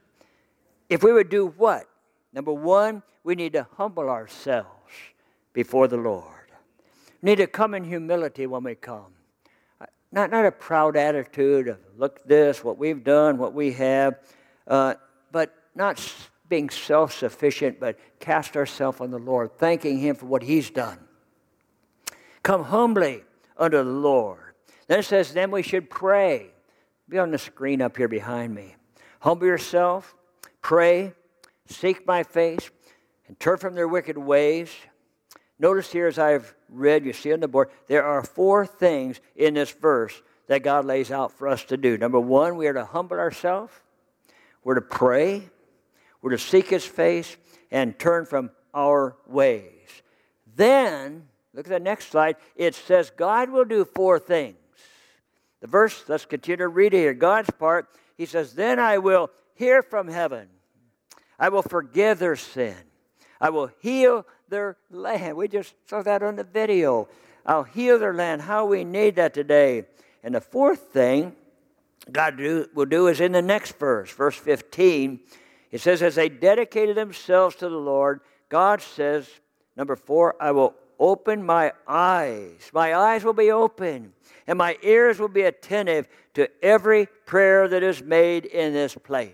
If 0.89 1.03
we 1.03 1.12
would 1.12 1.29
do 1.29 1.49
what? 1.49 1.89
Number 2.33 2.53
one, 2.53 3.03
we 3.25 3.35
need 3.35 3.55
to 3.55 3.67
humble 3.77 4.09
ourselves 4.09 4.93
before 5.53 5.89
the 5.89 5.97
Lord. 5.97 6.53
We 7.21 7.31
need 7.31 7.37
to 7.37 7.49
come 7.49 7.75
in 7.75 7.83
humility 7.83 8.47
when 8.47 8.62
we 8.62 8.77
come. 8.77 9.17
Not, 10.12 10.31
not 10.31 10.45
a 10.45 10.53
proud 10.53 10.97
attitude 10.97 11.67
of, 11.67 11.81
look 11.97 12.23
this, 12.25 12.62
what 12.62 12.79
we've 12.79 13.03
done, 13.03 13.37
what 13.37 13.53
we 13.53 13.73
have, 13.73 14.21
uh, 14.69 14.95
but 15.33 15.55
not 15.75 15.99
being 16.53 16.69
self 16.69 17.15
sufficient, 17.15 17.81
but 17.81 17.99
cast 18.21 18.59
ourselves 18.59 19.01
on 19.01 19.11
the 19.11 19.19
Lord, 19.19 19.57
thanking 19.57 19.97
Him 19.97 20.17
for 20.17 20.27
what 20.27 20.43
He's 20.43 20.69
done. 20.69 20.99
Come 22.43 22.65
humbly 22.65 23.23
unto 23.57 23.79
the 23.79 23.85
Lord. 23.85 24.53
Then 24.87 24.99
it 24.99 25.05
says, 25.05 25.33
then 25.33 25.51
we 25.51 25.63
should 25.63 25.89
pray. 25.89 26.51
Be 27.09 27.19
on 27.19 27.31
the 27.31 27.39
screen 27.39 27.81
up 27.81 27.97
here 27.97 28.07
behind 28.07 28.55
me. 28.55 28.77
Humble 29.21 29.47
yourself, 29.47 30.15
pray, 30.61 31.15
seek 31.69 32.07
my 32.07 32.23
face, 32.23 32.71
and 33.29 33.41
turn 33.41 33.57
from 33.57 33.75
their 33.75 33.89
wicked 33.89 34.19
ways. 34.19 34.71
Notice 35.59 35.91
here, 35.91 36.07
as 36.07 36.19
I've 36.19 36.55
read, 36.69 37.07
you 37.07 37.15
see 37.15 37.33
on 37.33 37.41
the 37.41 37.49
board, 37.49 37.71
there 37.87 38.05
are 38.05 38.23
four 38.23 38.67
things 38.67 39.23
in 39.37 39.55
this 39.55 39.71
verse 39.71 40.21
that 40.49 40.63
God 40.63 40.85
lays 40.85 41.11
out 41.11 41.33
for 41.33 41.49
us 41.49 41.65
to 41.65 41.79
do. 41.79 41.97
Number 41.97 42.21
one, 42.21 42.57
we 42.57 42.67
are 42.67 42.75
to 42.75 42.85
humble 42.85 43.19
ourselves, 43.19 43.73
we're 44.63 44.75
to 44.75 44.83
pray, 44.83 45.49
we're 46.23 46.31
to 46.31 46.38
seek 46.38 46.69
His 46.69 46.85
face, 46.85 47.37
and 47.71 47.99
turn 47.99 48.26
from 48.26 48.50
our 48.73 49.17
ways. 49.26 49.88
Then, 50.55 51.26
look 51.55 51.67
at 51.67 51.71
the 51.71 51.81
next 51.81 52.11
slide, 52.11 52.37
it 52.55 52.75
says 52.75 53.11
God 53.11 53.50
will 53.50 53.64
do 53.64 53.85
four 53.85 54.19
things. 54.19 54.57
The 55.61 55.67
verse, 55.67 56.05
let's 56.09 56.25
continue 56.25 56.59
to 56.59 56.69
read 56.69 56.95
it 56.95 56.99
here. 56.99 57.14
God's 57.14 57.50
part, 57.50 57.88
He 58.17 58.26
says, 58.26 58.55
Then 58.55 58.79
I 58.79 58.99
will 58.99 59.31
hear 59.55 59.83
from 59.83 60.09
heaven, 60.09 60.49
I 61.38 61.49
will 61.49 61.62
forgive 61.62 62.19
their 62.19 62.37
sin, 62.37 62.76
I 63.41 63.50
will 63.50 63.71
heal 63.81 64.26
their 64.49 64.76
land. 64.91 65.37
We 65.37 65.49
just 65.49 65.75
saw 65.88 66.02
that 66.02 66.23
on 66.23 66.37
the 66.37 66.45
video. 66.45 67.09
I'll 67.45 67.64
heal 67.64 67.99
their 67.99 68.14
land. 68.14 68.43
How 68.43 68.67
we 68.67 68.85
need 68.85 69.17
that 69.17 69.35
today. 69.35 69.87
And 70.23 70.35
the 70.35 70.41
fourth 70.41 70.93
thing 70.93 71.35
God 72.11 72.37
do, 72.37 72.69
will 72.75 72.87
do 72.87 73.07
is 73.07 73.21
in 73.21 73.33
the 73.33 73.43
next 73.43 73.79
verse, 73.79 74.12
verse 74.12 74.37
15. 74.37 75.21
It 75.73 75.81
says, 75.81 76.02
As 76.02 76.14
they 76.14 76.29
dedicated 76.29 76.97
themselves 76.97 77.57
to 77.57 77.69
the 77.69 77.76
Lord, 77.76 78.21
God 78.49 78.83
says, 78.83 79.29
number 79.76 79.97
four, 79.97 80.37
I 80.41 80.52
will 80.52 80.75
open 81.00 81.45
my 81.45 81.73
eyes. 81.88 82.71
My 82.73 82.95
eyes 82.95 83.25
will 83.25 83.33
be 83.33 83.50
open, 83.50 84.12
and 84.47 84.59
my 84.59 84.76
ears 84.83 85.19
will 85.19 85.29
be 85.29 85.43
attentive 85.43 86.07
to 86.35 86.49
every 86.62 87.07
prayer 87.26 87.67
that 87.67 87.83
is 87.83 88.02
made 88.02 88.45
in 88.45 88.73
this 88.73 88.95
place. 88.95 89.33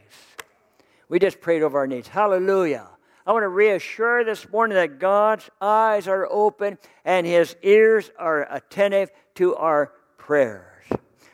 We 1.09 1.19
just 1.19 1.41
prayed 1.41 1.63
over 1.63 1.79
our 1.79 1.87
needs. 1.87 2.09
Hallelujah. 2.09 2.87
I 3.27 3.33
want 3.33 3.43
to 3.43 3.49
reassure 3.49 4.25
this 4.25 4.49
morning 4.49 4.77
that 4.77 4.99
God's 4.99 5.51
eyes 5.61 6.09
are 6.09 6.27
open 6.31 6.79
and 7.05 7.27
his 7.27 7.57
ears 7.63 8.11
are 8.19 8.47
attentive 8.51 9.11
to 9.35 9.55
our 9.57 9.93
prayers. 10.17 10.85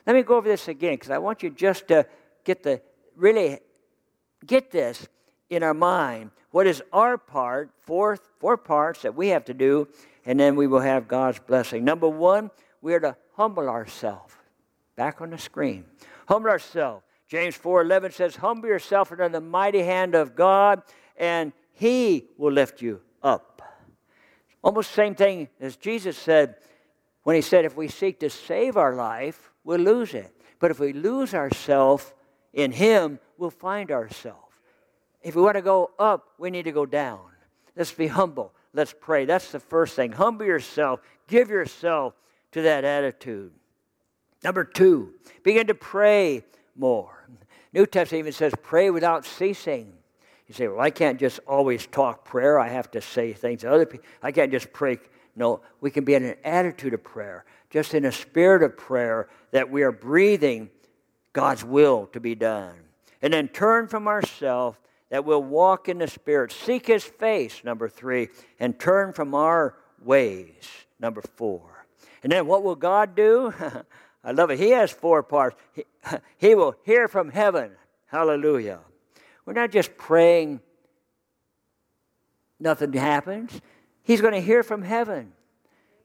Let 0.06 0.16
me 0.16 0.22
go 0.22 0.36
over 0.36 0.48
this 0.48 0.68
again 0.68 0.94
because 0.94 1.10
I 1.10 1.18
want 1.18 1.42
you 1.42 1.50
just 1.50 1.88
to 1.88 2.06
get 2.44 2.62
the 2.62 2.80
really 3.16 3.60
get 4.46 4.70
this 4.70 5.08
in 5.50 5.62
our 5.62 5.74
mind. 5.74 6.30
What 6.50 6.66
is 6.66 6.82
our 6.92 7.18
part? 7.18 7.70
Four, 7.80 8.18
four 8.38 8.56
parts 8.56 9.02
that 9.02 9.14
we 9.14 9.28
have 9.28 9.44
to 9.46 9.54
do, 9.54 9.88
and 10.24 10.38
then 10.38 10.56
we 10.56 10.66
will 10.66 10.80
have 10.80 11.08
God's 11.08 11.38
blessing. 11.38 11.84
Number 11.84 12.08
one, 12.08 12.50
we 12.80 12.94
are 12.94 13.00
to 13.00 13.16
humble 13.32 13.68
ourselves. 13.68 14.34
Back 14.96 15.20
on 15.20 15.30
the 15.30 15.38
screen. 15.38 15.84
Humble 16.28 16.50
ourselves. 16.50 17.04
James 17.26 17.56
4:11 17.56 18.12
says, 18.12 18.36
"Humble 18.36 18.68
yourself 18.68 19.10
under 19.10 19.28
the 19.28 19.40
mighty 19.40 19.82
hand 19.82 20.14
of 20.14 20.36
God, 20.36 20.82
and 21.16 21.52
he 21.72 22.28
will 22.36 22.52
lift 22.52 22.80
you 22.80 23.00
up. 23.22 23.62
Almost 24.62 24.92
same 24.92 25.14
thing 25.14 25.48
as 25.60 25.76
Jesus 25.76 26.16
said 26.16 26.56
when 27.24 27.36
he 27.36 27.42
said, 27.42 27.64
if 27.64 27.76
we 27.76 27.88
seek 27.88 28.20
to 28.20 28.30
save 28.30 28.76
our 28.76 28.94
life, 28.94 29.50
we'll 29.64 29.80
lose 29.80 30.14
it. 30.14 30.30
But 30.58 30.70
if 30.70 30.78
we 30.78 30.92
lose 30.92 31.34
ourselves 31.34 32.12
in 32.54 32.72
Him, 32.72 33.18
we'll 33.36 33.50
find 33.50 33.90
ourselves. 33.90 34.40
If 35.22 35.34
we 35.34 35.42
want 35.42 35.56
to 35.56 35.62
go 35.62 35.90
up, 35.98 36.30
we 36.38 36.50
need 36.50 36.64
to 36.64 36.72
go 36.72 36.86
down. 36.86 37.20
Let's 37.76 37.92
be 37.92 38.06
humble. 38.06 38.52
Let's 38.72 38.94
pray. 38.98 39.24
That's 39.24 39.50
the 39.52 39.60
first 39.60 39.96
thing. 39.96 40.12
Humble 40.12 40.46
yourself. 40.46 41.00
Give 41.26 41.50
yourself 41.50 42.14
to 42.52 42.62
that 42.62 42.84
attitude. 42.84 43.52
Number 44.42 44.64
two, 44.64 45.14
begin 45.42 45.66
to 45.68 45.74
pray 45.74 46.44
more. 46.76 47.28
New 47.72 47.86
Testament 47.86 48.20
even 48.20 48.32
says, 48.32 48.52
pray 48.62 48.90
without 48.90 49.24
ceasing. 49.24 49.92
You 50.46 50.54
say, 50.54 50.68
well, 50.68 50.80
I 50.80 50.90
can't 50.90 51.18
just 51.18 51.40
always 51.46 51.86
talk 51.86 52.24
prayer. 52.24 52.58
I 52.58 52.68
have 52.68 52.90
to 52.92 53.00
say 53.00 53.32
things 53.32 53.62
to 53.62 53.72
other 53.72 53.86
people. 53.86 54.06
I 54.22 54.30
can't 54.30 54.52
just 54.52 54.72
pray. 54.72 54.98
No, 55.34 55.62
we 55.80 55.90
can 55.90 56.04
be 56.04 56.14
in 56.14 56.24
an 56.24 56.36
attitude 56.44 56.94
of 56.94 57.02
prayer, 57.02 57.44
just 57.70 57.94
in 57.94 58.04
a 58.04 58.12
spirit 58.12 58.62
of 58.62 58.76
prayer 58.76 59.28
that 59.50 59.70
we 59.70 59.82
are 59.82 59.90
breathing 59.90 60.70
God's 61.34 61.62
will 61.64 62.06
to 62.12 62.20
be 62.20 62.34
done. 62.34 62.74
And 63.20 63.34
then 63.34 63.48
turn 63.48 63.88
from 63.88 64.08
ourselves 64.08 64.78
that 65.10 65.26
we'll 65.26 65.42
walk 65.42 65.88
in 65.88 65.98
the 65.98 66.08
Spirit. 66.08 66.50
Seek 66.50 66.86
His 66.86 67.04
face, 67.04 67.62
number 67.62 67.88
three, 67.88 68.28
and 68.58 68.78
turn 68.78 69.12
from 69.12 69.34
our 69.34 69.76
ways, 70.02 70.70
number 70.98 71.20
four. 71.20 71.86
And 72.22 72.32
then 72.32 72.46
what 72.46 72.62
will 72.62 72.76
God 72.76 73.14
do? 73.14 73.52
I 74.24 74.32
love 74.32 74.50
it. 74.50 74.58
He 74.58 74.70
has 74.70 74.90
four 74.90 75.22
parts. 75.22 75.56
He, 75.74 75.84
he 76.38 76.54
will 76.54 76.74
hear 76.84 77.08
from 77.08 77.30
heaven. 77.30 77.72
Hallelujah. 78.06 78.80
We're 79.44 79.52
not 79.52 79.70
just 79.70 79.96
praying, 79.98 80.60
nothing 82.58 82.92
happens. 82.94 83.60
He's 84.02 84.20
going 84.20 84.34
to 84.34 84.40
hear 84.40 84.62
from 84.62 84.82
heaven. 84.82 85.32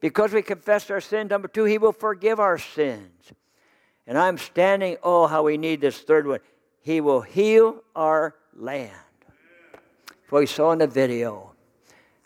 Because 0.02 0.34
we 0.34 0.42
confess 0.42 0.90
our 0.90 1.02
sin, 1.02 1.28
number 1.28 1.48
two, 1.48 1.66
He 1.66 1.78
will 1.78 1.92
forgive 1.92 2.40
our 2.40 2.58
sins. 2.58 3.34
And 4.10 4.18
I'm 4.18 4.40
standing, 4.40 4.98
oh, 5.04 5.28
how 5.28 5.44
we 5.44 5.56
need 5.60 5.82
this 5.82 6.00
third 6.00 6.26
one. 6.26 6.40
He 6.82 7.00
will 7.00 7.22
heal 7.22 7.84
our 7.96 8.34
land. 8.56 8.92
For 10.26 10.40
we 10.40 10.48
saw 10.48 10.72
in 10.72 10.80
the 10.80 10.88
video. 10.88 11.52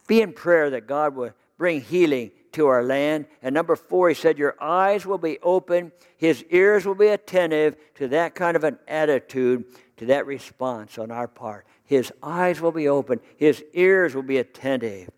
Be 0.08 0.22
in 0.22 0.32
prayer 0.32 0.70
that 0.70 0.88
God 0.88 1.14
will 1.14 1.34
bring 1.58 1.82
healing 1.82 2.32
to 2.54 2.68
our 2.68 2.84
land. 2.84 3.26
And 3.42 3.54
number 3.54 3.76
four, 3.76 4.08
he 4.08 4.16
said, 4.16 4.38
Your 4.38 4.56
eyes 4.62 5.06
will 5.06 5.18
be 5.18 5.40
open, 5.42 5.92
his 6.16 6.46
ears 6.52 6.86
will 6.86 6.96
be 6.96 7.08
attentive 7.08 7.76
to 7.96 8.08
that 8.08 8.34
kind 8.34 8.56
of 8.56 8.64
an 8.64 8.80
attitude, 8.88 9.66
to 9.98 10.06
that 10.06 10.26
response 10.26 10.98
on 10.98 11.12
our 11.12 11.28
part. 11.28 11.68
His 11.84 12.14
eyes 12.24 12.62
will 12.62 12.72
be 12.72 12.88
open, 12.88 13.20
his 13.36 13.62
ears 13.74 14.16
will 14.16 14.24
be 14.24 14.38
attentive. 14.38 15.10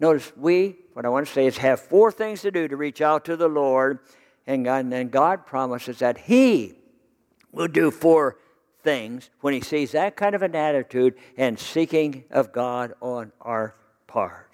Notice, 0.00 0.32
we, 0.36 0.76
what 0.94 1.04
I 1.04 1.08
want 1.08 1.28
to 1.28 1.32
say 1.32 1.46
is, 1.46 1.58
have 1.58 1.78
four 1.78 2.10
things 2.10 2.42
to 2.42 2.50
do 2.50 2.66
to 2.66 2.76
reach 2.76 3.00
out 3.00 3.26
to 3.26 3.36
the 3.36 3.48
Lord. 3.48 4.00
And 4.46 4.64
God, 4.64 4.92
and 4.92 5.10
God 5.10 5.46
promises 5.46 5.98
that 5.98 6.18
He 6.18 6.74
will 7.52 7.68
do 7.68 7.90
four 7.90 8.38
things 8.82 9.30
when 9.40 9.54
He 9.54 9.60
sees 9.60 9.92
that 9.92 10.16
kind 10.16 10.34
of 10.34 10.42
an 10.42 10.54
attitude 10.54 11.14
and 11.36 11.58
seeking 11.58 12.24
of 12.30 12.52
God 12.52 12.94
on 13.00 13.32
our 13.40 13.74
part. 14.06 14.50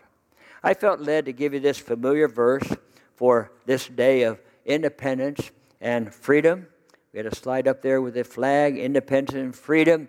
I 0.62 0.74
felt 0.74 1.00
led 1.00 1.26
to 1.26 1.32
give 1.32 1.54
you 1.54 1.60
this 1.60 1.78
familiar 1.78 2.28
verse 2.28 2.68
for 3.14 3.52
this 3.66 3.86
day 3.86 4.22
of 4.22 4.40
independence 4.64 5.50
and 5.80 6.12
freedom. 6.12 6.66
We 7.12 7.18
had 7.18 7.26
a 7.26 7.34
slide 7.34 7.68
up 7.68 7.82
there 7.82 8.02
with 8.02 8.14
the 8.14 8.24
flag, 8.24 8.76
independence 8.76 9.34
and 9.34 9.54
freedom, 9.54 10.08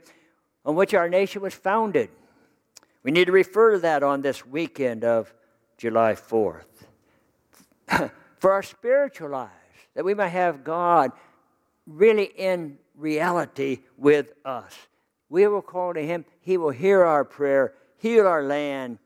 on 0.65 0.75
which 0.75 0.93
our 0.93 1.07
nation 1.07 1.41
was 1.41 1.53
founded. 1.53 2.10
We 3.03 3.12
need 3.12 3.25
to 3.25 3.31
refer 3.31 3.74
to 3.74 3.79
that 3.79 4.03
on 4.03 4.22
this 4.22 4.46
weekend 4.46 5.05
of 5.05 5.34
July 5.77 6.13
4th. 6.13 6.65
for 8.39 8.51
our 8.51 8.63
spiritual 8.63 9.29
lives, 9.29 9.51
that 9.98 10.06
we 10.06 10.13
might 10.13 10.27
have 10.27 10.63
God 10.63 11.12
really 11.88 12.25
in 12.25 12.77
reality 12.96 13.80
with 13.98 14.32
us. 14.46 14.72
We 15.27 15.48
will 15.48 15.63
call 15.63 15.96
to 15.96 16.06
Him, 16.06 16.24
He 16.39 16.56
will 16.56 16.70
hear 16.70 17.04
our 17.04 17.25
prayer, 17.25 17.74
heal 17.98 18.27
our 18.27 18.44
land, 18.44 19.00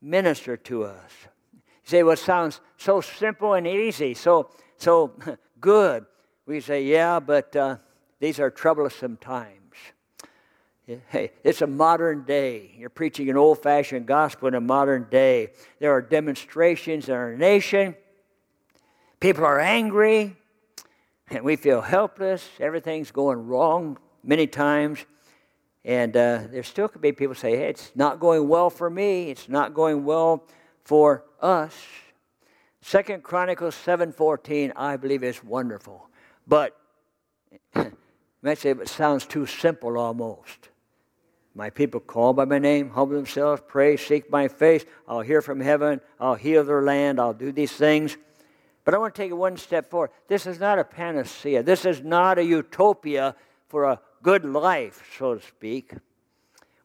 minister 0.00 0.56
to 0.56 0.84
us. 0.84 1.10
You 1.52 1.60
say, 1.84 2.02
well, 2.02 2.14
it 2.14 2.20
sounds 2.20 2.62
so 2.78 3.02
simple 3.02 3.52
and 3.52 3.66
easy, 3.66 4.14
so, 4.14 4.48
so 4.78 5.12
good. 5.60 6.06
We 6.46 6.60
say, 6.60 6.84
yeah, 6.84 7.20
but 7.20 7.54
uh, 7.54 7.76
these 8.18 8.40
are 8.40 8.50
troublesome 8.50 9.18
times. 9.18 9.58
Hey, 11.10 11.32
it's 11.44 11.60
a 11.60 11.66
modern 11.66 12.24
day. 12.24 12.74
You're 12.78 12.88
preaching 12.88 13.28
an 13.28 13.36
old 13.36 13.62
fashioned 13.62 14.06
gospel 14.06 14.48
in 14.48 14.54
a 14.54 14.60
modern 14.60 15.06
day. 15.10 15.50
There 15.80 15.92
are 15.92 16.00
demonstrations 16.00 17.10
in 17.10 17.14
our 17.14 17.36
nation. 17.36 17.94
People 19.20 19.44
are 19.44 19.60
angry, 19.60 20.34
and 21.28 21.44
we 21.44 21.56
feel 21.56 21.82
helpless. 21.82 22.48
Everything's 22.58 23.10
going 23.10 23.46
wrong 23.46 23.98
many 24.24 24.46
times. 24.46 25.04
And 25.84 26.16
uh, 26.16 26.44
there 26.50 26.62
still 26.62 26.88
could 26.88 27.02
be 27.02 27.12
people 27.12 27.34
say, 27.34 27.54
hey, 27.54 27.68
it's 27.68 27.92
not 27.94 28.18
going 28.18 28.48
well 28.48 28.70
for 28.70 28.88
me. 28.88 29.28
It's 29.28 29.46
not 29.46 29.74
going 29.74 30.06
well 30.06 30.46
for 30.84 31.24
us. 31.38 31.74
Second 32.80 33.22
Chronicles 33.22 33.74
7.14, 33.74 34.72
I 34.74 34.96
believe 34.96 35.22
is 35.22 35.44
wonderful. 35.44 36.08
But, 36.46 36.74
you 37.76 37.92
might 38.40 38.56
say, 38.56 38.70
it 38.70 38.88
sounds 38.88 39.26
too 39.26 39.44
simple 39.44 39.98
almost. 39.98 40.70
My 41.54 41.68
people 41.68 42.00
call 42.00 42.32
by 42.32 42.46
my 42.46 42.58
name, 42.58 42.88
humble 42.88 43.16
themselves, 43.16 43.60
pray, 43.68 43.98
seek 43.98 44.30
my 44.30 44.48
face. 44.48 44.86
I'll 45.06 45.20
hear 45.20 45.42
from 45.42 45.60
heaven. 45.60 46.00
I'll 46.18 46.36
heal 46.36 46.64
their 46.64 46.80
land. 46.80 47.20
I'll 47.20 47.34
do 47.34 47.52
these 47.52 47.72
things. 47.72 48.16
But 48.90 48.96
I 48.96 48.98
want 48.98 49.14
to 49.14 49.22
take 49.22 49.30
it 49.30 49.34
one 49.34 49.56
step 49.56 49.88
forward. 49.88 50.10
This 50.26 50.48
is 50.48 50.58
not 50.58 50.80
a 50.80 50.82
panacea. 50.82 51.62
This 51.62 51.84
is 51.84 52.02
not 52.02 52.38
a 52.38 52.44
utopia 52.44 53.36
for 53.68 53.84
a 53.84 54.00
good 54.20 54.44
life, 54.44 55.08
so 55.16 55.36
to 55.36 55.46
speak. 55.46 55.92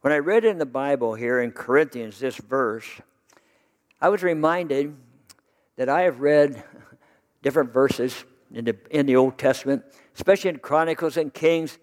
When 0.01 0.13
I 0.13 0.17
read 0.17 0.45
in 0.45 0.59
the 0.59 0.67
Bible 0.67 1.15
here 1.15 1.39
in 1.39 1.49
Corinthians 1.49 2.19
this 2.19 2.37
verse, 2.37 2.85
I 3.99 4.09
was 4.09 4.21
reminded 4.21 4.95
that 5.77 5.89
I 5.89 6.01
have 6.01 6.19
read 6.19 6.63
different 7.41 7.73
verses 7.73 8.23
in 8.53 8.65
the, 8.65 8.77
in 8.91 9.07
the 9.07 9.15
Old 9.15 9.39
Testament, 9.39 9.83
especially 10.13 10.51
in 10.51 10.59
Chronicles 10.59 11.17
and 11.17 11.33
Kings. 11.33 11.79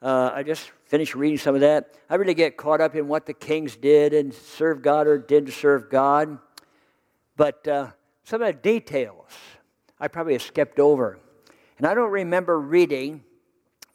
Uh, 0.00 0.30
I 0.32 0.42
just 0.42 0.70
finished 0.86 1.14
reading 1.14 1.36
some 1.36 1.54
of 1.54 1.60
that. 1.60 1.96
I 2.08 2.14
really 2.14 2.32
get 2.32 2.56
caught 2.56 2.80
up 2.80 2.94
in 2.94 3.08
what 3.08 3.26
the 3.26 3.34
kings 3.34 3.76
did 3.76 4.14
and 4.14 4.32
served 4.32 4.82
God 4.82 5.06
or 5.06 5.18
didn't 5.18 5.52
serve 5.52 5.90
God. 5.90 6.38
But 7.36 7.68
uh, 7.68 7.90
some 8.24 8.40
of 8.40 8.46
the 8.46 8.58
details 8.58 9.28
I 9.98 10.08
probably 10.08 10.38
skipped 10.38 10.78
over. 10.78 11.18
And 11.78 11.86
I 11.86 11.94
don't 11.94 12.10
remember 12.10 12.60
reading 12.60 13.24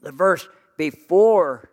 the 0.02 0.12
verse 0.12 0.48
before 0.78 1.72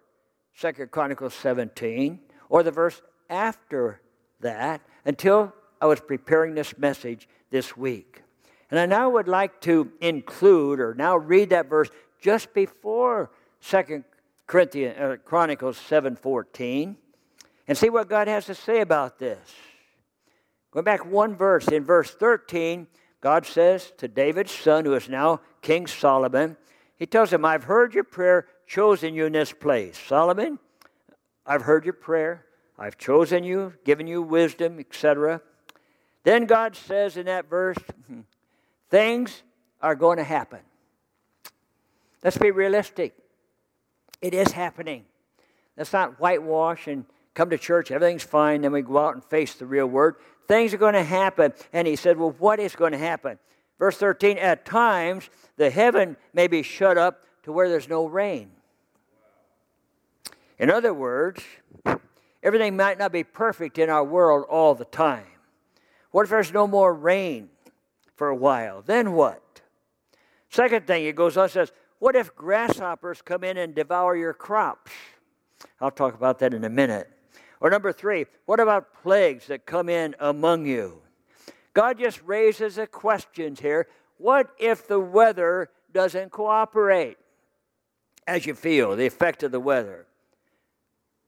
Second 0.55 0.91
Chronicles 0.91 1.35
17 1.35 2.21
or 2.49 2.63
the 2.63 2.71
verse 2.71 3.01
after 3.31 4.01
that 4.41 4.81
until 5.05 5.53
I 5.81 5.87
was 5.87 6.01
preparing 6.01 6.55
this 6.55 6.77
message 6.79 7.29
this 7.51 7.77
week. 7.77 8.23
And 8.71 8.79
I 8.79 8.87
now 8.87 9.09
would 9.11 9.29
like 9.29 9.61
to 9.63 9.93
include 10.01 10.81
or 10.81 10.95
now 10.95 11.17
read 11.17 11.51
that 11.51 11.69
verse 11.69 11.89
just 12.21 12.53
before 12.53 13.31
Second 13.61 14.05
Corinthians 14.47 14.99
uh, 14.99 15.17
Chronicles 15.25 15.79
7:14 15.79 16.97
and 17.67 17.79
see 17.79 17.91
what 17.91 18.09
God 18.09 18.29
has 18.29 18.47
to 18.47 18.55
say 18.55 18.81
about 18.81 19.19
this. 19.19 19.39
Going 20.71 20.85
back 20.85 21.07
one 21.07 21.35
verse 21.37 21.69
in 21.69 21.85
verse 21.85 22.11
13, 22.11 22.87
God 23.21 23.47
says 23.47 23.93
to 23.99 24.09
David's 24.09 24.53
son 24.53 24.85
who 24.85 24.95
is 24.95 25.09
now 25.09 25.41
King 25.61 25.87
Solomon, 25.87 26.57
he 26.97 27.07
tells 27.07 27.33
him, 27.33 27.45
"I've 27.45 27.65
heard 27.65 27.95
your 27.95 28.05
prayer 28.05 28.47
chosen 28.67 29.15
you 29.15 29.27
in 29.27 29.33
this 29.33 29.53
place. 29.53 29.99
Solomon, 29.99 30.59
I've 31.47 31.63
heard 31.63 31.85
your 31.85 31.95
prayer. 31.95 32.45
I've 32.79 32.99
chosen 32.99 33.43
you, 33.43 33.75
given 33.85 34.07
you 34.07 34.23
wisdom, 34.23 34.79
etc. 34.79 35.41
Then 36.23 36.45
God 36.45 36.77
says 36.77 37.17
in 37.17 37.27
that 37.27 37.49
verse, 37.49 37.79
hmm, 38.07 38.21
things 38.91 39.43
are 39.81 39.97
going 39.97 40.19
to 40.19 40.25
happen. 40.25 40.61
Let's 42.23 42.39
be 42.39 42.51
realistic. 42.51 43.17
It 44.21 44.35
is 44.35 44.53
happening. 44.53 45.07
Let's 45.77 45.93
not 45.93 46.21
whitewash 46.21 46.87
and 46.87 47.05
come 47.35 47.51
to 47.51 47.59
church, 47.59 47.91
everything's 47.91 48.25
fine, 48.25 48.63
then 48.63 48.73
we 48.73 48.83
go 48.83 48.99
out 48.99 49.15
and 49.15 49.25
face 49.25 49.55
the 49.55 49.65
real 49.67 49.87
word. 49.87 50.17
Things 50.49 50.73
are 50.73 50.79
going 50.79 50.95
to 50.95 51.05
happen. 51.05 51.53
And 51.73 51.87
he 51.87 51.95
said, 51.95 52.19
Well, 52.19 52.35
what 52.39 52.59
is 52.59 52.75
going 52.75 52.93
to 52.93 52.99
happen? 52.99 53.39
Verse 53.79 53.97
13, 53.97 54.39
at 54.39 54.65
times 54.65 55.31
the 55.57 55.71
heaven 55.71 56.17
may 56.33 56.49
be 56.49 56.63
shut 56.63 56.99
up 56.99 57.23
to 57.45 57.53
where 57.53 57.69
there's 57.69 57.89
no 57.89 58.07
rain. 58.07 58.51
In 60.59 60.71
other 60.71 60.93
words, 60.93 61.43
everything 62.43 62.77
might 62.77 62.99
not 62.99 63.13
be 63.13 63.23
perfect 63.23 63.79
in 63.79 63.89
our 63.89 64.03
world 64.03 64.45
all 64.51 64.75
the 64.75 64.85
time. 64.85 65.27
What 66.11 66.25
if 66.25 66.31
there's 66.31 66.53
no 66.53 66.67
more 66.67 66.93
rain 66.93 67.51
for 68.17 68.29
a 68.29 68.35
while? 68.35 68.83
Then 68.83 69.13
what? 69.13 69.61
Second 70.51 70.87
thing, 70.87 71.05
he 71.05 71.13
goes 71.13 71.37
on 71.37 71.49
says, 71.49 71.71
What 71.99 72.17
if 72.17 72.35
grasshoppers 72.35 73.23
come 73.23 73.45
in 73.45 73.57
and 73.59 73.75
devour 73.75 74.17
your 74.17 74.33
crops? 74.33 74.91
I'll 75.81 75.91
talk 75.91 76.15
about 76.15 76.39
that 76.41 76.55
in 76.55 76.65
a 76.65 76.71
minute. 76.71 77.09
Or 77.61 77.71
number 77.71 77.93
three, 77.93 78.27
what 78.47 78.61
about 78.61 78.95
plagues 79.03 79.49
that 79.49 79.67
come 79.67 79.89
in 79.89 80.15
among 80.21 80.67
you? 80.67 81.03
God 81.75 81.99
just 81.99 82.23
raises 82.25 82.79
a 82.79 82.87
question 82.87 83.57
here. 83.57 83.89
What 84.17 84.51
if 84.59 84.87
the 84.87 85.01
weather 85.01 85.71
doesn't 85.93 86.31
cooperate 86.31 87.17
as 88.27 88.47
you 88.47 88.55
feel, 88.55 88.95
the 88.95 89.07
effect 89.07 89.43
of 89.43 89.53
the 89.53 89.61
weather? 89.61 90.07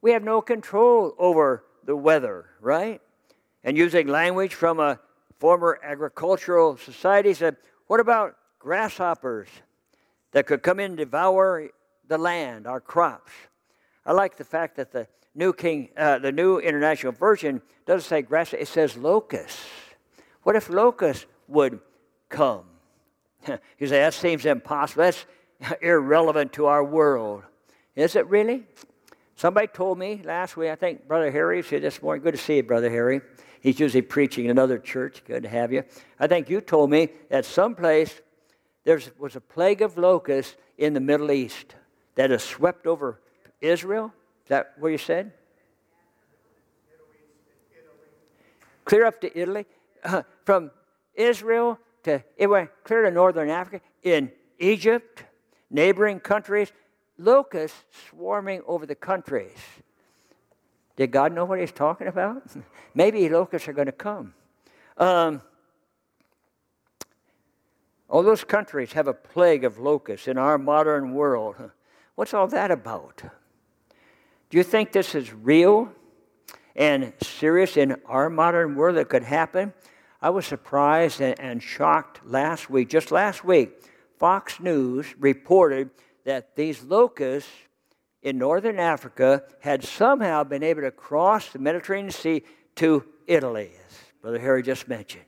We 0.02 0.12
have 0.12 0.22
no 0.22 0.40
control 0.40 1.14
over 1.18 1.64
the 1.84 1.96
weather, 1.96 2.46
right? 2.60 3.00
And 3.64 3.76
using 3.76 4.06
language 4.06 4.54
from 4.54 4.80
a 4.80 4.98
former 5.38 5.78
agricultural 5.82 6.76
society 6.76 7.34
said, 7.34 7.56
what 7.86 8.00
about 8.00 8.36
grasshoppers 8.58 9.48
that 10.32 10.46
could 10.46 10.62
come 10.62 10.78
in 10.80 10.92
and 10.92 10.96
devour 10.96 11.68
the 12.08 12.18
land, 12.18 12.66
our 12.66 12.80
crops? 12.80 13.32
I 14.06 14.12
like 14.12 14.36
the 14.36 14.44
fact 14.44 14.76
that 14.76 14.92
the 14.92 15.06
New 15.34 15.52
King, 15.52 15.88
uh, 15.96 16.18
the 16.18 16.32
New 16.32 16.58
International 16.58 17.12
Version 17.12 17.62
doesn't 17.86 18.08
say 18.08 18.22
grass; 18.22 18.52
it 18.52 18.68
says 18.68 18.96
locusts. 18.96 19.64
What 20.42 20.56
if 20.56 20.68
locusts 20.68 21.26
would 21.48 21.80
come? 22.28 22.64
you 23.46 23.86
say 23.86 23.98
that 24.00 24.14
seems 24.14 24.44
impossible. 24.44 25.04
That's 25.04 25.26
irrelevant 25.82 26.52
to 26.54 26.66
our 26.66 26.82
world. 26.82 27.42
Is 27.94 28.16
it 28.16 28.26
really? 28.28 28.64
Somebody 29.36 29.68
told 29.68 29.98
me 29.98 30.20
last 30.24 30.56
week, 30.56 30.70
I 30.70 30.74
think 30.74 31.08
Brother 31.08 31.30
Harry 31.30 31.62
here 31.62 31.80
this 31.80 32.02
morning, 32.02 32.22
good 32.22 32.34
to 32.34 32.38
see 32.38 32.56
you, 32.56 32.62
Brother 32.62 32.90
Harry. 32.90 33.22
He's 33.60 33.80
usually 33.80 34.02
preaching 34.02 34.46
in 34.46 34.50
another 34.50 34.78
church. 34.78 35.22
Good 35.26 35.44
to 35.44 35.48
have 35.48 35.72
you. 35.72 35.84
I 36.18 36.26
think 36.26 36.50
you 36.50 36.60
told 36.60 36.90
me 36.90 37.08
that 37.30 37.44
someplace 37.44 38.20
there 38.84 39.00
was 39.18 39.36
a 39.36 39.40
plague 39.40 39.82
of 39.82 39.96
locusts 39.98 40.56
in 40.78 40.94
the 40.94 41.00
Middle 41.00 41.30
East 41.30 41.74
that 42.16 42.30
has 42.30 42.42
swept 42.42 42.86
over 42.86 43.20
Israel. 43.60 44.12
That 44.50 44.74
what 44.78 44.88
you 44.88 44.98
said? 44.98 45.30
Clear 48.84 49.06
up 49.06 49.20
to 49.20 49.40
Italy. 49.40 49.64
Uh, 50.02 50.22
from 50.44 50.72
Israel 51.14 51.78
to, 52.02 52.24
it 52.36 52.48
went 52.48 52.70
clear 52.82 53.02
to 53.02 53.12
northern 53.12 53.48
Africa, 53.48 53.80
in 54.02 54.32
Egypt, 54.58 55.22
neighboring 55.70 56.18
countries, 56.18 56.72
locusts 57.16 57.78
swarming 58.08 58.62
over 58.66 58.86
the 58.86 58.96
countries. 58.96 59.56
Did 60.96 61.12
God 61.12 61.32
know 61.32 61.44
what 61.44 61.60
he's 61.60 61.70
talking 61.70 62.08
about? 62.08 62.42
Maybe 62.94 63.28
locusts 63.28 63.68
are 63.68 63.72
going 63.72 63.86
to 63.86 63.92
come. 63.92 64.34
Um, 64.96 65.42
all 68.08 68.24
those 68.24 68.42
countries 68.42 68.94
have 68.94 69.06
a 69.06 69.14
plague 69.14 69.62
of 69.62 69.78
locusts 69.78 70.26
in 70.26 70.38
our 70.38 70.58
modern 70.58 71.14
world. 71.14 71.54
What's 72.16 72.34
all 72.34 72.48
that 72.48 72.72
about? 72.72 73.22
Do 74.50 74.56
you 74.58 74.64
think 74.64 74.90
this 74.90 75.14
is 75.14 75.32
real 75.32 75.92
and 76.74 77.12
serious 77.22 77.76
in 77.76 78.00
our 78.04 78.28
modern 78.28 78.74
world 78.74 78.96
that 78.96 79.08
could 79.08 79.22
happen? 79.22 79.72
I 80.20 80.30
was 80.30 80.44
surprised 80.44 81.20
and, 81.20 81.62
shocked 81.62 82.26
last 82.26 82.68
week, 82.68 82.88
just 82.88 83.12
last 83.12 83.44
week. 83.44 83.70
Fox 84.18 84.58
News 84.58 85.06
reported 85.20 85.90
that 86.24 86.56
these 86.56 86.82
locusts 86.82 87.48
in 88.22 88.38
northern 88.38 88.80
Africa 88.80 89.44
had 89.60 89.84
somehow 89.84 90.42
been 90.42 90.64
able 90.64 90.82
to 90.82 90.90
cross 90.90 91.50
the 91.50 91.60
Mediterranean 91.60 92.10
Sea 92.10 92.42
to 92.74 93.04
Italy, 93.28 93.70
as 93.86 93.98
Brother 94.20 94.40
Harry 94.40 94.64
just 94.64 94.88
mentioned. 94.88 95.24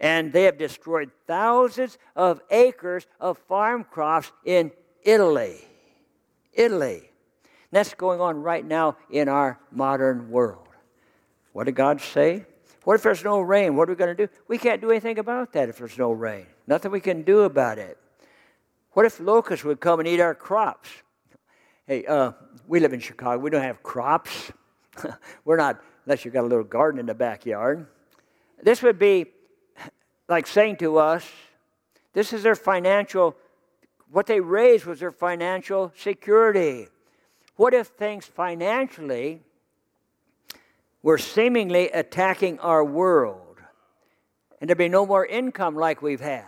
And 0.00 0.32
they 0.32 0.42
have 0.42 0.58
destroyed 0.58 1.12
thousands 1.28 1.96
of 2.16 2.40
acres 2.50 3.06
of 3.20 3.38
farm 3.38 3.84
crops 3.84 4.32
in 4.44 4.72
Italy. 5.04 5.58
Italy. 6.52 7.12
That's 7.74 7.94
going 7.94 8.20
on 8.20 8.42
right 8.42 8.64
now 8.64 8.96
in 9.10 9.28
our 9.28 9.58
modern 9.70 10.30
world. 10.30 10.68
What 11.52 11.64
did 11.64 11.74
God 11.74 12.00
say? 12.00 12.46
What 12.84 12.94
if 12.94 13.02
there's 13.02 13.24
no 13.24 13.40
rain? 13.40 13.76
What 13.76 13.88
are 13.88 13.92
we 13.92 13.96
going 13.96 14.14
to 14.14 14.26
do? 14.26 14.32
We 14.48 14.58
can't 14.58 14.80
do 14.80 14.90
anything 14.90 15.18
about 15.18 15.52
that 15.54 15.68
if 15.68 15.78
there's 15.78 15.96
no 15.96 16.12
rain. 16.12 16.46
Nothing 16.66 16.90
we 16.90 17.00
can 17.00 17.22
do 17.22 17.40
about 17.40 17.78
it. 17.78 17.98
What 18.92 19.06
if 19.06 19.18
locusts 19.18 19.64
would 19.64 19.80
come 19.80 20.00
and 20.00 20.08
eat 20.08 20.20
our 20.20 20.34
crops? 20.34 20.88
Hey, 21.86 22.04
uh, 22.06 22.32
we 22.68 22.80
live 22.80 22.92
in 22.92 23.00
Chicago. 23.00 23.38
We 23.38 23.50
don't 23.50 23.62
have 23.62 23.82
crops. 23.82 24.52
We're 25.44 25.56
not, 25.56 25.82
unless 26.06 26.24
you've 26.24 26.34
got 26.34 26.42
a 26.44 26.46
little 26.46 26.64
garden 26.64 27.00
in 27.00 27.06
the 27.06 27.14
backyard. 27.14 27.86
This 28.62 28.82
would 28.82 28.98
be 28.98 29.26
like 30.28 30.46
saying 30.46 30.76
to 30.76 30.98
us, 30.98 31.28
this 32.12 32.32
is 32.32 32.42
their 32.42 32.54
financial, 32.54 33.36
what 34.10 34.26
they 34.26 34.40
raised 34.40 34.86
was 34.86 35.00
their 35.00 35.10
financial 35.10 35.92
security. 35.96 36.88
What 37.56 37.72
if 37.72 37.88
things 37.88 38.26
financially 38.26 39.42
were 41.02 41.18
seemingly 41.18 41.88
attacking 41.90 42.58
our 42.58 42.84
world 42.84 43.58
and 44.60 44.68
there'd 44.68 44.78
be 44.78 44.88
no 44.88 45.06
more 45.06 45.24
income 45.24 45.76
like 45.76 46.02
we've 46.02 46.20
had? 46.20 46.46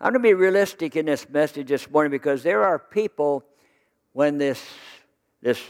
I'm 0.00 0.12
going 0.12 0.22
to 0.22 0.28
be 0.28 0.34
realistic 0.34 0.96
in 0.96 1.06
this 1.06 1.28
message 1.28 1.68
this 1.68 1.88
morning 1.88 2.10
because 2.10 2.42
there 2.42 2.64
are 2.64 2.76
people 2.76 3.44
when 4.14 4.36
this, 4.36 4.60
this 5.40 5.60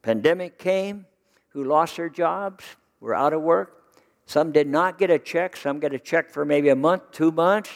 pandemic 0.00 0.58
came 0.58 1.04
who 1.48 1.64
lost 1.64 1.98
their 1.98 2.08
jobs, 2.08 2.64
were 3.00 3.14
out 3.14 3.34
of 3.34 3.42
work. 3.42 3.82
Some 4.24 4.52
did 4.52 4.66
not 4.66 4.96
get 4.96 5.10
a 5.10 5.18
check. 5.18 5.54
Some 5.54 5.80
got 5.80 5.92
a 5.92 5.98
check 5.98 6.30
for 6.30 6.46
maybe 6.46 6.70
a 6.70 6.76
month, 6.76 7.10
two 7.12 7.30
months, 7.30 7.68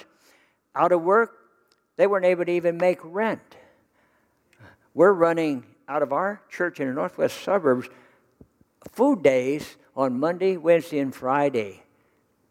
out 0.74 0.92
of 0.92 1.02
work. 1.02 1.34
They 1.96 2.06
weren't 2.06 2.24
able 2.24 2.46
to 2.46 2.52
even 2.52 2.78
make 2.78 3.00
rent. 3.02 3.57
We're 4.94 5.12
running 5.12 5.64
out 5.88 6.02
of 6.02 6.12
our 6.12 6.42
church 6.48 6.80
in 6.80 6.88
the 6.88 6.94
northwest 6.94 7.42
suburbs 7.42 7.88
food 8.92 9.22
days 9.22 9.76
on 9.96 10.18
Monday, 10.18 10.56
Wednesday, 10.56 10.98
and 10.98 11.14
Friday. 11.14 11.82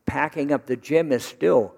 Packing 0.06 0.52
up 0.52 0.66
the 0.66 0.76
gym 0.76 1.12
is 1.12 1.24
still. 1.24 1.76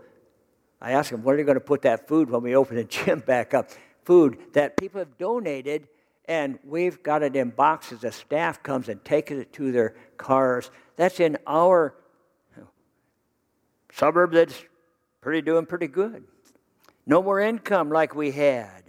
I 0.82 0.92
asked 0.92 1.12
them, 1.12 1.24
where 1.24 1.36
are 1.36 1.40
you 1.40 1.46
going 1.46 1.56
to 1.56 1.62
put 1.62 1.82
that 1.82 2.08
food 2.08 2.30
when 2.30 2.42
we 2.42 2.56
open 2.56 2.76
the 2.76 2.84
gym 2.86 3.20
back 3.20 3.54
up? 3.54 3.70
Food 4.04 4.38
that 4.54 4.78
people 4.78 5.00
have 5.00 5.18
donated, 5.18 5.88
and 6.26 6.58
we've 6.64 7.02
got 7.04 7.22
it 7.22 7.36
in 7.36 7.50
boxes. 7.50 8.02
The 8.02 8.12
staff 8.12 8.64
comes 8.64 8.90
and 8.90 9.04
takes 9.04 9.32
it 9.32 9.52
to 9.54 9.72
their 9.72 9.96
cars. 10.18 10.72
That's 10.96 11.20
in 11.20 11.38
our 11.46 11.96
suburb 13.94 14.34
that's 14.34 14.64
pretty 15.22 15.42
doing 15.42 15.66
pretty 15.66 15.88
good. 15.88 16.24
No 17.06 17.22
more 17.22 17.40
income 17.40 17.90
like 17.90 18.16
we 18.16 18.32
had. 18.32 18.84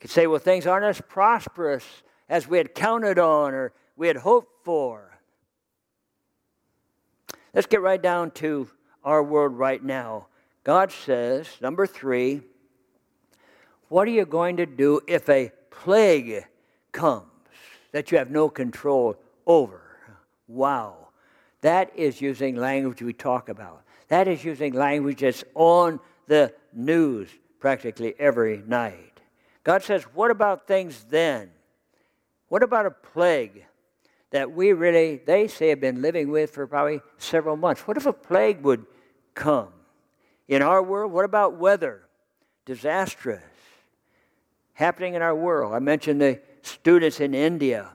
Could 0.00 0.10
say, 0.10 0.26
well, 0.26 0.38
things 0.38 0.66
aren't 0.66 0.84
as 0.84 1.00
prosperous 1.00 1.84
as 2.28 2.46
we 2.46 2.58
had 2.58 2.74
counted 2.74 3.18
on 3.18 3.54
or 3.54 3.72
we 3.96 4.06
had 4.06 4.16
hoped 4.16 4.64
for. 4.64 5.18
Let's 7.52 7.66
get 7.66 7.80
right 7.80 8.00
down 8.00 8.30
to 8.32 8.68
our 9.02 9.22
world 9.22 9.58
right 9.58 9.82
now. 9.82 10.28
God 10.62 10.92
says, 10.92 11.48
number 11.60 11.86
three, 11.86 12.42
what 13.88 14.06
are 14.06 14.12
you 14.12 14.26
going 14.26 14.58
to 14.58 14.66
do 14.66 15.00
if 15.08 15.28
a 15.28 15.50
plague 15.70 16.44
comes 16.92 17.24
that 17.92 18.12
you 18.12 18.18
have 18.18 18.30
no 18.30 18.48
control 18.48 19.16
over? 19.46 19.80
Wow. 20.46 21.08
That 21.62 21.90
is 21.96 22.20
using 22.20 22.56
language 22.56 23.02
we 23.02 23.12
talk 23.12 23.48
about. 23.48 23.82
That 24.08 24.28
is 24.28 24.44
using 24.44 24.74
language 24.74 25.20
that's 25.20 25.42
on 25.54 26.00
the 26.26 26.54
news 26.72 27.28
practically 27.60 28.14
every 28.18 28.62
night. 28.66 29.17
God 29.64 29.82
says, 29.82 30.04
What 30.04 30.30
about 30.30 30.66
things 30.66 31.04
then? 31.08 31.50
What 32.48 32.62
about 32.62 32.86
a 32.86 32.90
plague 32.90 33.64
that 34.30 34.52
we 34.52 34.72
really, 34.72 35.20
they 35.24 35.48
say, 35.48 35.68
have 35.68 35.80
been 35.80 36.02
living 36.02 36.30
with 36.30 36.50
for 36.50 36.66
probably 36.66 37.00
several 37.18 37.56
months? 37.56 37.82
What 37.82 37.96
if 37.96 38.06
a 38.06 38.12
plague 38.12 38.62
would 38.62 38.86
come? 39.34 39.68
In 40.48 40.62
our 40.62 40.82
world, 40.82 41.12
what 41.12 41.24
about 41.24 41.56
weather? 41.56 42.02
Disastrous. 42.64 43.42
Happening 44.72 45.14
in 45.14 45.22
our 45.22 45.34
world. 45.34 45.74
I 45.74 45.78
mentioned 45.78 46.20
the 46.20 46.40
students 46.62 47.20
in 47.20 47.34
India 47.34 47.90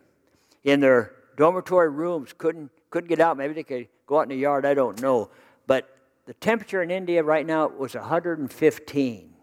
in 0.63 0.79
their 0.79 1.13
dormitory 1.35 1.89
rooms 1.89 2.33
couldn't 2.37 2.69
couldn't 2.93 3.09
get 3.09 3.19
out. 3.19 3.37
Maybe 3.37 3.55
they 3.55 3.63
could 3.63 3.87
go 4.05 4.19
out 4.19 4.23
in 4.23 4.29
the 4.29 4.35
yard. 4.35 4.67
I 4.67 4.75
don't 4.75 5.01
know. 5.01 5.31
But 5.65 5.89
the 6.27 6.35
temperature 6.35 6.83
in 6.83 6.91
India 6.91 7.23
right 7.23 7.45
now 7.45 7.67
was 7.67 7.95
115 7.95 9.33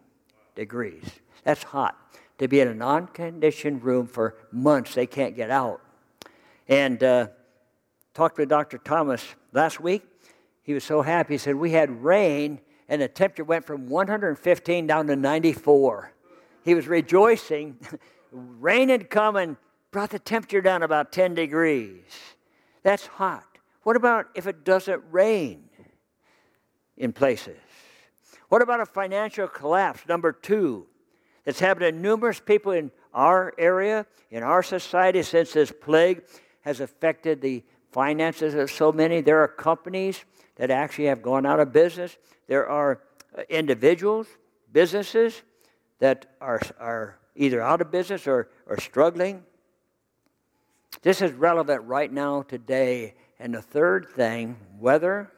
degrees. 0.55 1.03
That's 1.43 1.61
hot. 1.61 1.97
To 2.41 2.47
be 2.47 2.59
in 2.59 2.67
a 2.67 2.73
non 2.73 3.05
conditioned 3.05 3.83
room 3.83 4.07
for 4.07 4.35
months, 4.51 4.95
they 4.95 5.05
can't 5.05 5.35
get 5.35 5.51
out. 5.51 5.79
And 6.67 7.03
uh, 7.03 7.27
talked 8.15 8.39
with 8.39 8.49
Dr. 8.49 8.79
Thomas 8.79 9.23
last 9.53 9.79
week. 9.79 10.01
He 10.63 10.73
was 10.73 10.83
so 10.83 11.03
happy. 11.03 11.35
He 11.35 11.37
said, 11.37 11.53
We 11.53 11.69
had 11.69 12.03
rain, 12.03 12.59
and 12.89 12.99
the 12.99 13.07
temperature 13.07 13.43
went 13.43 13.67
from 13.67 13.89
115 13.89 14.87
down 14.87 15.05
to 15.05 15.15
94. 15.15 16.13
He 16.63 16.73
was 16.73 16.87
rejoicing. 16.87 17.77
rain 18.31 18.89
had 18.89 19.11
come 19.11 19.35
and 19.35 19.55
brought 19.91 20.09
the 20.09 20.17
temperature 20.17 20.61
down 20.61 20.81
about 20.81 21.11
10 21.11 21.35
degrees. 21.35 22.01
That's 22.81 23.05
hot. 23.05 23.45
What 23.83 23.95
about 23.95 24.29
if 24.33 24.47
it 24.47 24.63
doesn't 24.63 25.03
rain 25.11 25.69
in 26.97 27.13
places? 27.13 27.59
What 28.49 28.63
about 28.63 28.79
a 28.79 28.87
financial 28.87 29.47
collapse? 29.47 30.07
Number 30.07 30.31
two, 30.31 30.87
that's 31.45 31.59
happened 31.59 31.95
to 31.95 32.01
numerous 32.01 32.39
people 32.39 32.71
in 32.71 32.91
our 33.13 33.53
area, 33.57 34.05
in 34.29 34.43
our 34.43 34.63
society, 34.63 35.23
since 35.23 35.53
this 35.53 35.71
plague 35.71 36.23
has 36.61 36.79
affected 36.79 37.41
the 37.41 37.63
finances 37.91 38.53
of 38.53 38.71
so 38.71 38.91
many. 38.91 39.21
There 39.21 39.41
are 39.41 39.47
companies 39.47 40.23
that 40.55 40.71
actually 40.71 41.05
have 41.05 41.21
gone 41.21 41.45
out 41.45 41.59
of 41.59 41.73
business. 41.73 42.17
There 42.47 42.67
are 42.67 43.01
uh, 43.37 43.41
individuals, 43.49 44.27
businesses 44.71 45.41
that 45.99 46.27
are, 46.39 46.61
are 46.79 47.19
either 47.35 47.61
out 47.61 47.81
of 47.81 47.91
business 47.91 48.27
or, 48.27 48.49
or 48.67 48.79
struggling. 48.79 49.43
This 51.01 51.21
is 51.21 51.31
relevant 51.31 51.83
right 51.83 52.11
now, 52.11 52.43
today. 52.43 53.15
And 53.39 53.53
the 53.53 53.61
third 53.61 54.07
thing, 54.09 54.57
whether 54.79 55.31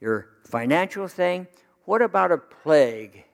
your 0.00 0.28
financial 0.44 1.08
thing, 1.08 1.46
what 1.84 2.00
about 2.00 2.32
a 2.32 2.38
plague? 2.38 3.24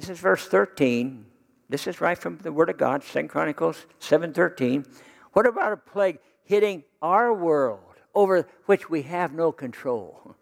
This 0.00 0.08
is 0.08 0.18
verse 0.18 0.46
13. 0.46 1.26
This 1.68 1.86
is 1.86 2.00
right 2.00 2.16
from 2.16 2.38
the 2.38 2.50
Word 2.50 2.70
of 2.70 2.78
God, 2.78 3.02
2 3.02 3.28
Chronicles 3.28 3.84
7.13. 4.00 4.86
What 5.34 5.46
about 5.46 5.74
a 5.74 5.76
plague 5.76 6.20
hitting 6.42 6.84
our 7.02 7.34
world 7.34 7.82
over 8.14 8.48
which 8.64 8.88
we 8.88 9.02
have 9.02 9.34
no 9.34 9.52
control? 9.52 10.36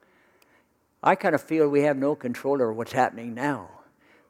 I 1.03 1.16
kind 1.16 1.35
of 1.35 1.42
feel 1.42 1.68
we 1.68 1.83
have 1.83 1.97
no 1.97 2.14
control 2.14 2.55
over 2.55 2.73
what's 2.73 2.92
happening 2.92 3.35
now. 3.35 3.68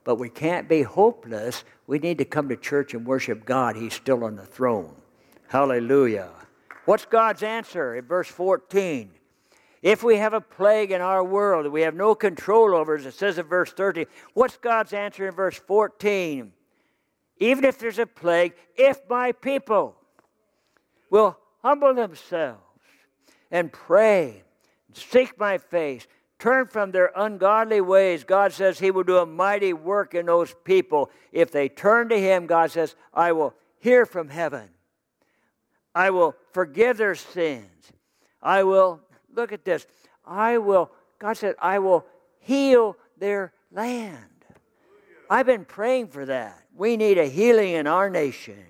But 0.03 0.15
we 0.15 0.31
can't 0.31 0.67
be 0.67 0.81
hopeless. 0.81 1.63
We 1.87 1.99
need 1.99 2.17
to 2.17 2.25
come 2.25 2.49
to 2.49 2.57
church 2.57 2.95
and 2.95 3.07
worship 3.07 3.45
God. 3.45 3.77
He's 3.77 3.93
still 3.93 4.25
on 4.25 4.37
the 4.37 4.47
throne. 4.47 4.95
Hallelujah. 5.49 6.31
What's 6.87 7.05
God's 7.05 7.43
answer 7.43 7.97
in 7.97 8.07
verse 8.07 8.29
14? 8.29 9.11
If 9.83 10.03
we 10.03 10.17
have 10.17 10.33
a 10.33 10.41
plague 10.41 10.91
in 10.91 11.01
our 11.01 11.23
world 11.23 11.65
that 11.65 11.71
we 11.71 11.83
have 11.83 11.95
no 11.95 12.15
control 12.15 12.75
over, 12.75 12.97
as 12.97 13.07
it 13.07 13.15
says 13.15 13.39
in 13.39 13.47
verse 13.47 13.73
30, 13.73 14.07
what's 14.35 14.57
God's 14.57 14.93
answer 14.93 15.29
in 15.29 15.35
verse 15.35 15.57
14? 15.57 16.53
Even 17.39 17.65
if 17.65 17.79
there's 17.79 17.99
a 17.99 18.07
plague, 18.07 18.55
if 18.77 18.99
my 19.09 19.33
people 19.33 19.97
will 21.11 21.39
humble 21.63 21.95
themselves 21.95 22.61
and 23.51 23.73
pray, 23.73 24.43
seek 24.93 25.39
my 25.39 25.59
face, 25.59 26.07
turn 26.39 26.67
from 26.67 26.91
their 26.91 27.13
ungodly 27.15 27.81
ways, 27.81 28.25
God 28.25 28.53
says 28.53 28.79
He 28.79 28.91
will 28.91 29.05
do 29.05 29.19
a 29.19 29.27
mighty 29.27 29.73
work 29.73 30.15
in 30.15 30.27
those 30.27 30.55
people. 30.65 31.11
If 31.33 31.51
they 31.53 31.69
turn 31.69 32.09
to 32.09 32.19
Him, 32.19 32.47
God 32.47 32.73
says, 32.73 32.97
I 33.15 33.33
will 33.33 33.55
hear 33.79 34.05
from 34.07 34.29
heaven. 34.29 34.69
I 35.95 36.11
will 36.11 36.37
forgive 36.53 36.97
their 36.97 37.15
sins. 37.15 37.93
I 38.43 38.63
will, 38.63 39.01
look 39.35 39.53
at 39.53 39.65
this, 39.65 39.87
I 40.25 40.59
will, 40.59 40.91
God 41.19 41.37
said, 41.37 41.55
I 41.61 41.79
will 41.79 42.07
heal 42.41 42.97
their 43.19 43.53
land. 43.73 44.17
I've 45.31 45.47
been 45.47 45.65
praying 45.65 46.09
for 46.09 46.25
that. 46.27 46.63
We 46.75 46.97
need 46.97 47.19
a 47.19 47.27
healing 47.27 47.73
in 47.73 47.87
our 47.87 48.09
nation. 48.09 48.65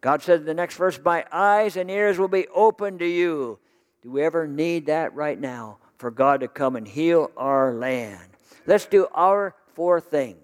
God 0.00 0.22
said 0.22 0.40
in 0.40 0.46
the 0.46 0.54
next 0.54 0.76
verse, 0.76 0.98
My 1.04 1.24
eyes 1.32 1.76
and 1.76 1.90
ears 1.90 2.18
will 2.18 2.28
be 2.28 2.46
open 2.48 2.98
to 2.98 3.06
you. 3.06 3.58
Do 4.02 4.12
we 4.12 4.22
ever 4.22 4.46
need 4.46 4.86
that 4.86 5.14
right 5.14 5.38
now 5.38 5.78
for 5.96 6.10
God 6.10 6.40
to 6.40 6.48
come 6.48 6.76
and 6.76 6.86
heal 6.86 7.32
our 7.36 7.74
land? 7.74 8.28
Let's 8.66 8.86
do 8.86 9.08
our 9.12 9.56
four 9.74 10.00
things. 10.00 10.38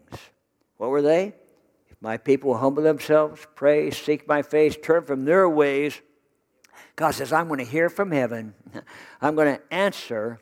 What 0.76 0.90
were 0.90 1.02
they? 1.02 1.34
If 1.88 2.00
my 2.00 2.16
people 2.16 2.56
humble 2.56 2.82
themselves, 2.82 3.46
pray, 3.54 3.90
seek 3.90 4.26
my 4.26 4.42
face, 4.42 4.76
turn 4.82 5.04
from 5.04 5.24
their 5.24 5.48
ways, 5.48 6.00
God 6.96 7.12
says, 7.12 7.32
I'm 7.32 7.48
going 7.48 7.58
to 7.58 7.64
hear 7.64 7.88
from 7.88 8.10
heaven. 8.10 8.54
I'm 9.20 9.34
going 9.34 9.56
to 9.56 9.74
answer. 9.74 10.40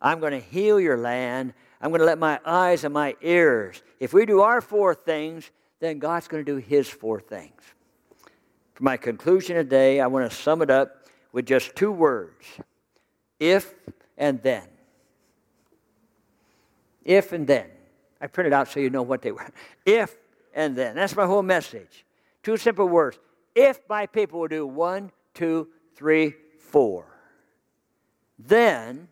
I'm 0.00 0.20
going 0.20 0.32
to 0.32 0.40
heal 0.40 0.80
your 0.80 0.96
land. 0.96 1.52
I'm 1.80 1.90
going 1.90 2.00
to 2.00 2.06
let 2.06 2.18
my 2.18 2.40
eyes 2.44 2.84
and 2.84 2.94
my 2.94 3.16
ears. 3.20 3.82
If 3.98 4.12
we 4.12 4.26
do 4.26 4.40
our 4.40 4.60
four 4.60 4.94
things, 4.94 5.50
then 5.80 5.98
God's 5.98 6.28
going 6.28 6.44
to 6.44 6.52
do 6.52 6.58
his 6.58 6.88
four 6.88 7.20
things. 7.20 7.60
For 8.74 8.84
my 8.84 8.96
conclusion 8.96 9.56
today, 9.56 10.00
I 10.00 10.06
want 10.06 10.30
to 10.30 10.36
sum 10.36 10.62
it 10.62 10.70
up 10.70 11.06
with 11.32 11.46
just 11.46 11.76
two 11.76 11.92
words 11.92 12.46
if 13.38 13.74
and 14.18 14.42
then. 14.42 14.62
If 17.04 17.32
and 17.32 17.46
then. 17.46 17.66
I 18.20 18.26
printed 18.26 18.52
out 18.52 18.68
so 18.68 18.80
you 18.80 18.90
know 18.90 19.02
what 19.02 19.22
they 19.22 19.32
were. 19.32 19.48
If 19.86 20.14
and 20.54 20.76
then. 20.76 20.94
That's 20.94 21.16
my 21.16 21.26
whole 21.26 21.42
message. 21.42 22.04
Two 22.42 22.58
simple 22.58 22.86
words. 22.86 23.18
If 23.54 23.80
my 23.88 24.06
people 24.06 24.40
will 24.40 24.48
do 24.48 24.66
one, 24.66 25.10
two, 25.34 25.68
three, 25.94 26.34
four. 26.58 27.06
Then, 28.38 29.08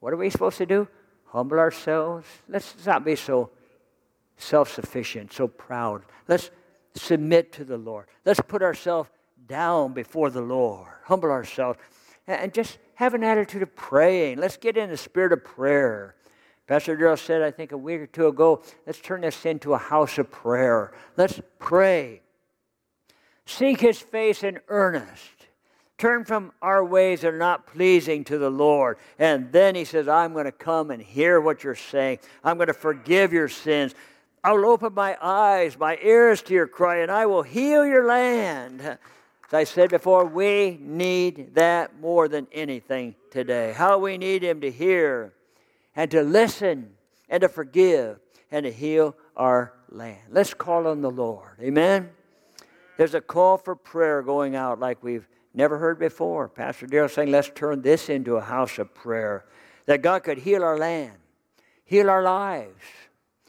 what 0.00 0.12
are 0.12 0.16
we 0.16 0.30
supposed 0.30 0.58
to 0.58 0.66
do? 0.66 0.88
Humble 1.26 1.58
ourselves. 1.58 2.26
Let's 2.48 2.74
not 2.86 3.04
be 3.04 3.16
so 3.16 3.50
self 4.36 4.72
sufficient, 4.72 5.32
so 5.32 5.48
proud. 5.48 6.02
Let's 6.28 6.50
submit 6.94 7.52
to 7.54 7.64
the 7.64 7.78
Lord. 7.78 8.06
Let's 8.24 8.40
put 8.40 8.62
ourselves 8.62 9.08
down 9.46 9.92
before 9.92 10.30
the 10.30 10.40
Lord, 10.40 10.88
humble 11.04 11.30
ourselves, 11.30 11.78
and 12.26 12.52
just 12.52 12.78
have 12.94 13.14
an 13.14 13.24
attitude 13.24 13.62
of 13.62 13.74
praying. 13.74 14.38
Let's 14.38 14.56
get 14.56 14.76
in 14.76 14.90
the 14.90 14.96
spirit 14.96 15.32
of 15.32 15.44
prayer. 15.44 16.14
Pastor 16.66 16.96
Darrell 16.96 17.16
said, 17.16 17.42
I 17.42 17.50
think 17.50 17.72
a 17.72 17.76
week 17.76 18.00
or 18.00 18.06
two 18.06 18.28
ago, 18.28 18.62
let's 18.86 19.00
turn 19.00 19.22
this 19.22 19.44
into 19.44 19.74
a 19.74 19.78
house 19.78 20.18
of 20.18 20.30
prayer. 20.30 20.92
Let's 21.16 21.40
pray. 21.58 22.21
Seek 23.46 23.80
his 23.80 24.00
face 24.00 24.42
in 24.42 24.60
earnest. 24.68 25.30
Turn 25.98 26.24
from 26.24 26.52
our 26.60 26.84
ways 26.84 27.20
that 27.20 27.34
are 27.34 27.38
not 27.38 27.66
pleasing 27.66 28.24
to 28.24 28.38
the 28.38 28.50
Lord. 28.50 28.98
And 29.18 29.52
then 29.52 29.74
he 29.74 29.84
says, 29.84 30.08
I'm 30.08 30.32
going 30.32 30.46
to 30.46 30.52
come 30.52 30.90
and 30.90 31.00
hear 31.00 31.40
what 31.40 31.62
you're 31.62 31.74
saying. 31.74 32.18
I'm 32.42 32.56
going 32.56 32.68
to 32.68 32.74
forgive 32.74 33.32
your 33.32 33.48
sins. 33.48 33.94
I 34.42 34.52
will 34.52 34.66
open 34.66 34.94
my 34.94 35.16
eyes, 35.22 35.78
my 35.78 35.96
ears 36.02 36.42
to 36.42 36.54
your 36.54 36.66
cry, 36.66 36.98
and 36.98 37.10
I 37.10 37.26
will 37.26 37.44
heal 37.44 37.86
your 37.86 38.04
land. 38.04 38.80
As 38.80 38.98
I 39.52 39.64
said 39.64 39.90
before, 39.90 40.24
we 40.24 40.78
need 40.80 41.54
that 41.54 42.00
more 42.00 42.26
than 42.26 42.48
anything 42.50 43.14
today. 43.30 43.72
How 43.72 43.98
we 43.98 44.18
need 44.18 44.42
Him 44.42 44.60
to 44.62 44.70
hear 44.70 45.32
and 45.94 46.10
to 46.10 46.22
listen 46.22 46.94
and 47.28 47.42
to 47.42 47.48
forgive 47.48 48.18
and 48.50 48.64
to 48.64 48.72
heal 48.72 49.14
our 49.36 49.74
land. 49.88 50.18
Let's 50.30 50.54
call 50.54 50.88
on 50.88 51.00
the 51.00 51.10
Lord. 51.10 51.58
Amen. 51.60 52.10
There's 53.02 53.14
a 53.14 53.20
call 53.20 53.58
for 53.58 53.74
prayer 53.74 54.22
going 54.22 54.54
out 54.54 54.78
like 54.78 55.02
we've 55.02 55.26
never 55.52 55.76
heard 55.76 55.98
before. 55.98 56.48
Pastor 56.48 56.86
Darrell 56.86 57.08
saying, 57.08 57.32
let's 57.32 57.50
turn 57.52 57.82
this 57.82 58.08
into 58.08 58.36
a 58.36 58.40
house 58.40 58.78
of 58.78 58.94
prayer. 58.94 59.44
That 59.86 60.02
God 60.02 60.22
could 60.22 60.38
heal 60.38 60.62
our 60.62 60.78
land, 60.78 61.18
heal 61.84 62.08
our 62.08 62.22
lives, 62.22 62.84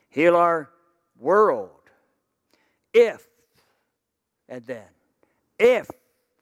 heal 0.10 0.36
our 0.36 0.72
world. 1.20 1.70
If, 2.96 3.28
and 4.50 4.66
then, 4.66 4.88
if 5.60 5.88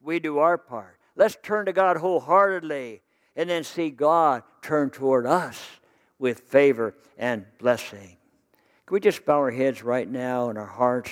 we 0.01 0.21
do 0.21 0.37
our 0.37 0.57
part, 0.57 0.97
let's 1.17 1.35
turn 1.43 1.65
to 1.65 1.73
God 1.73 1.97
wholeheartedly 1.97 3.01
and 3.35 3.49
then 3.49 3.65
see 3.65 3.89
God 3.89 4.43
turn 4.61 4.89
toward 4.89 5.25
us 5.25 5.61
with 6.17 6.39
favor 6.39 6.95
and 7.17 7.43
blessing. 7.59 8.15
Can 8.85 8.93
we 8.93 9.01
just 9.01 9.25
bow 9.25 9.39
our 9.39 9.51
heads 9.51 9.83
right 9.83 10.09
now 10.09 10.49
in 10.49 10.55
our 10.55 10.65
hearts 10.65 11.11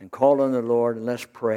and 0.00 0.10
call 0.10 0.40
on 0.40 0.52
the 0.52 0.62
Lord 0.62 0.96
and 0.96 1.06
let's 1.06 1.26
pray? 1.26 1.48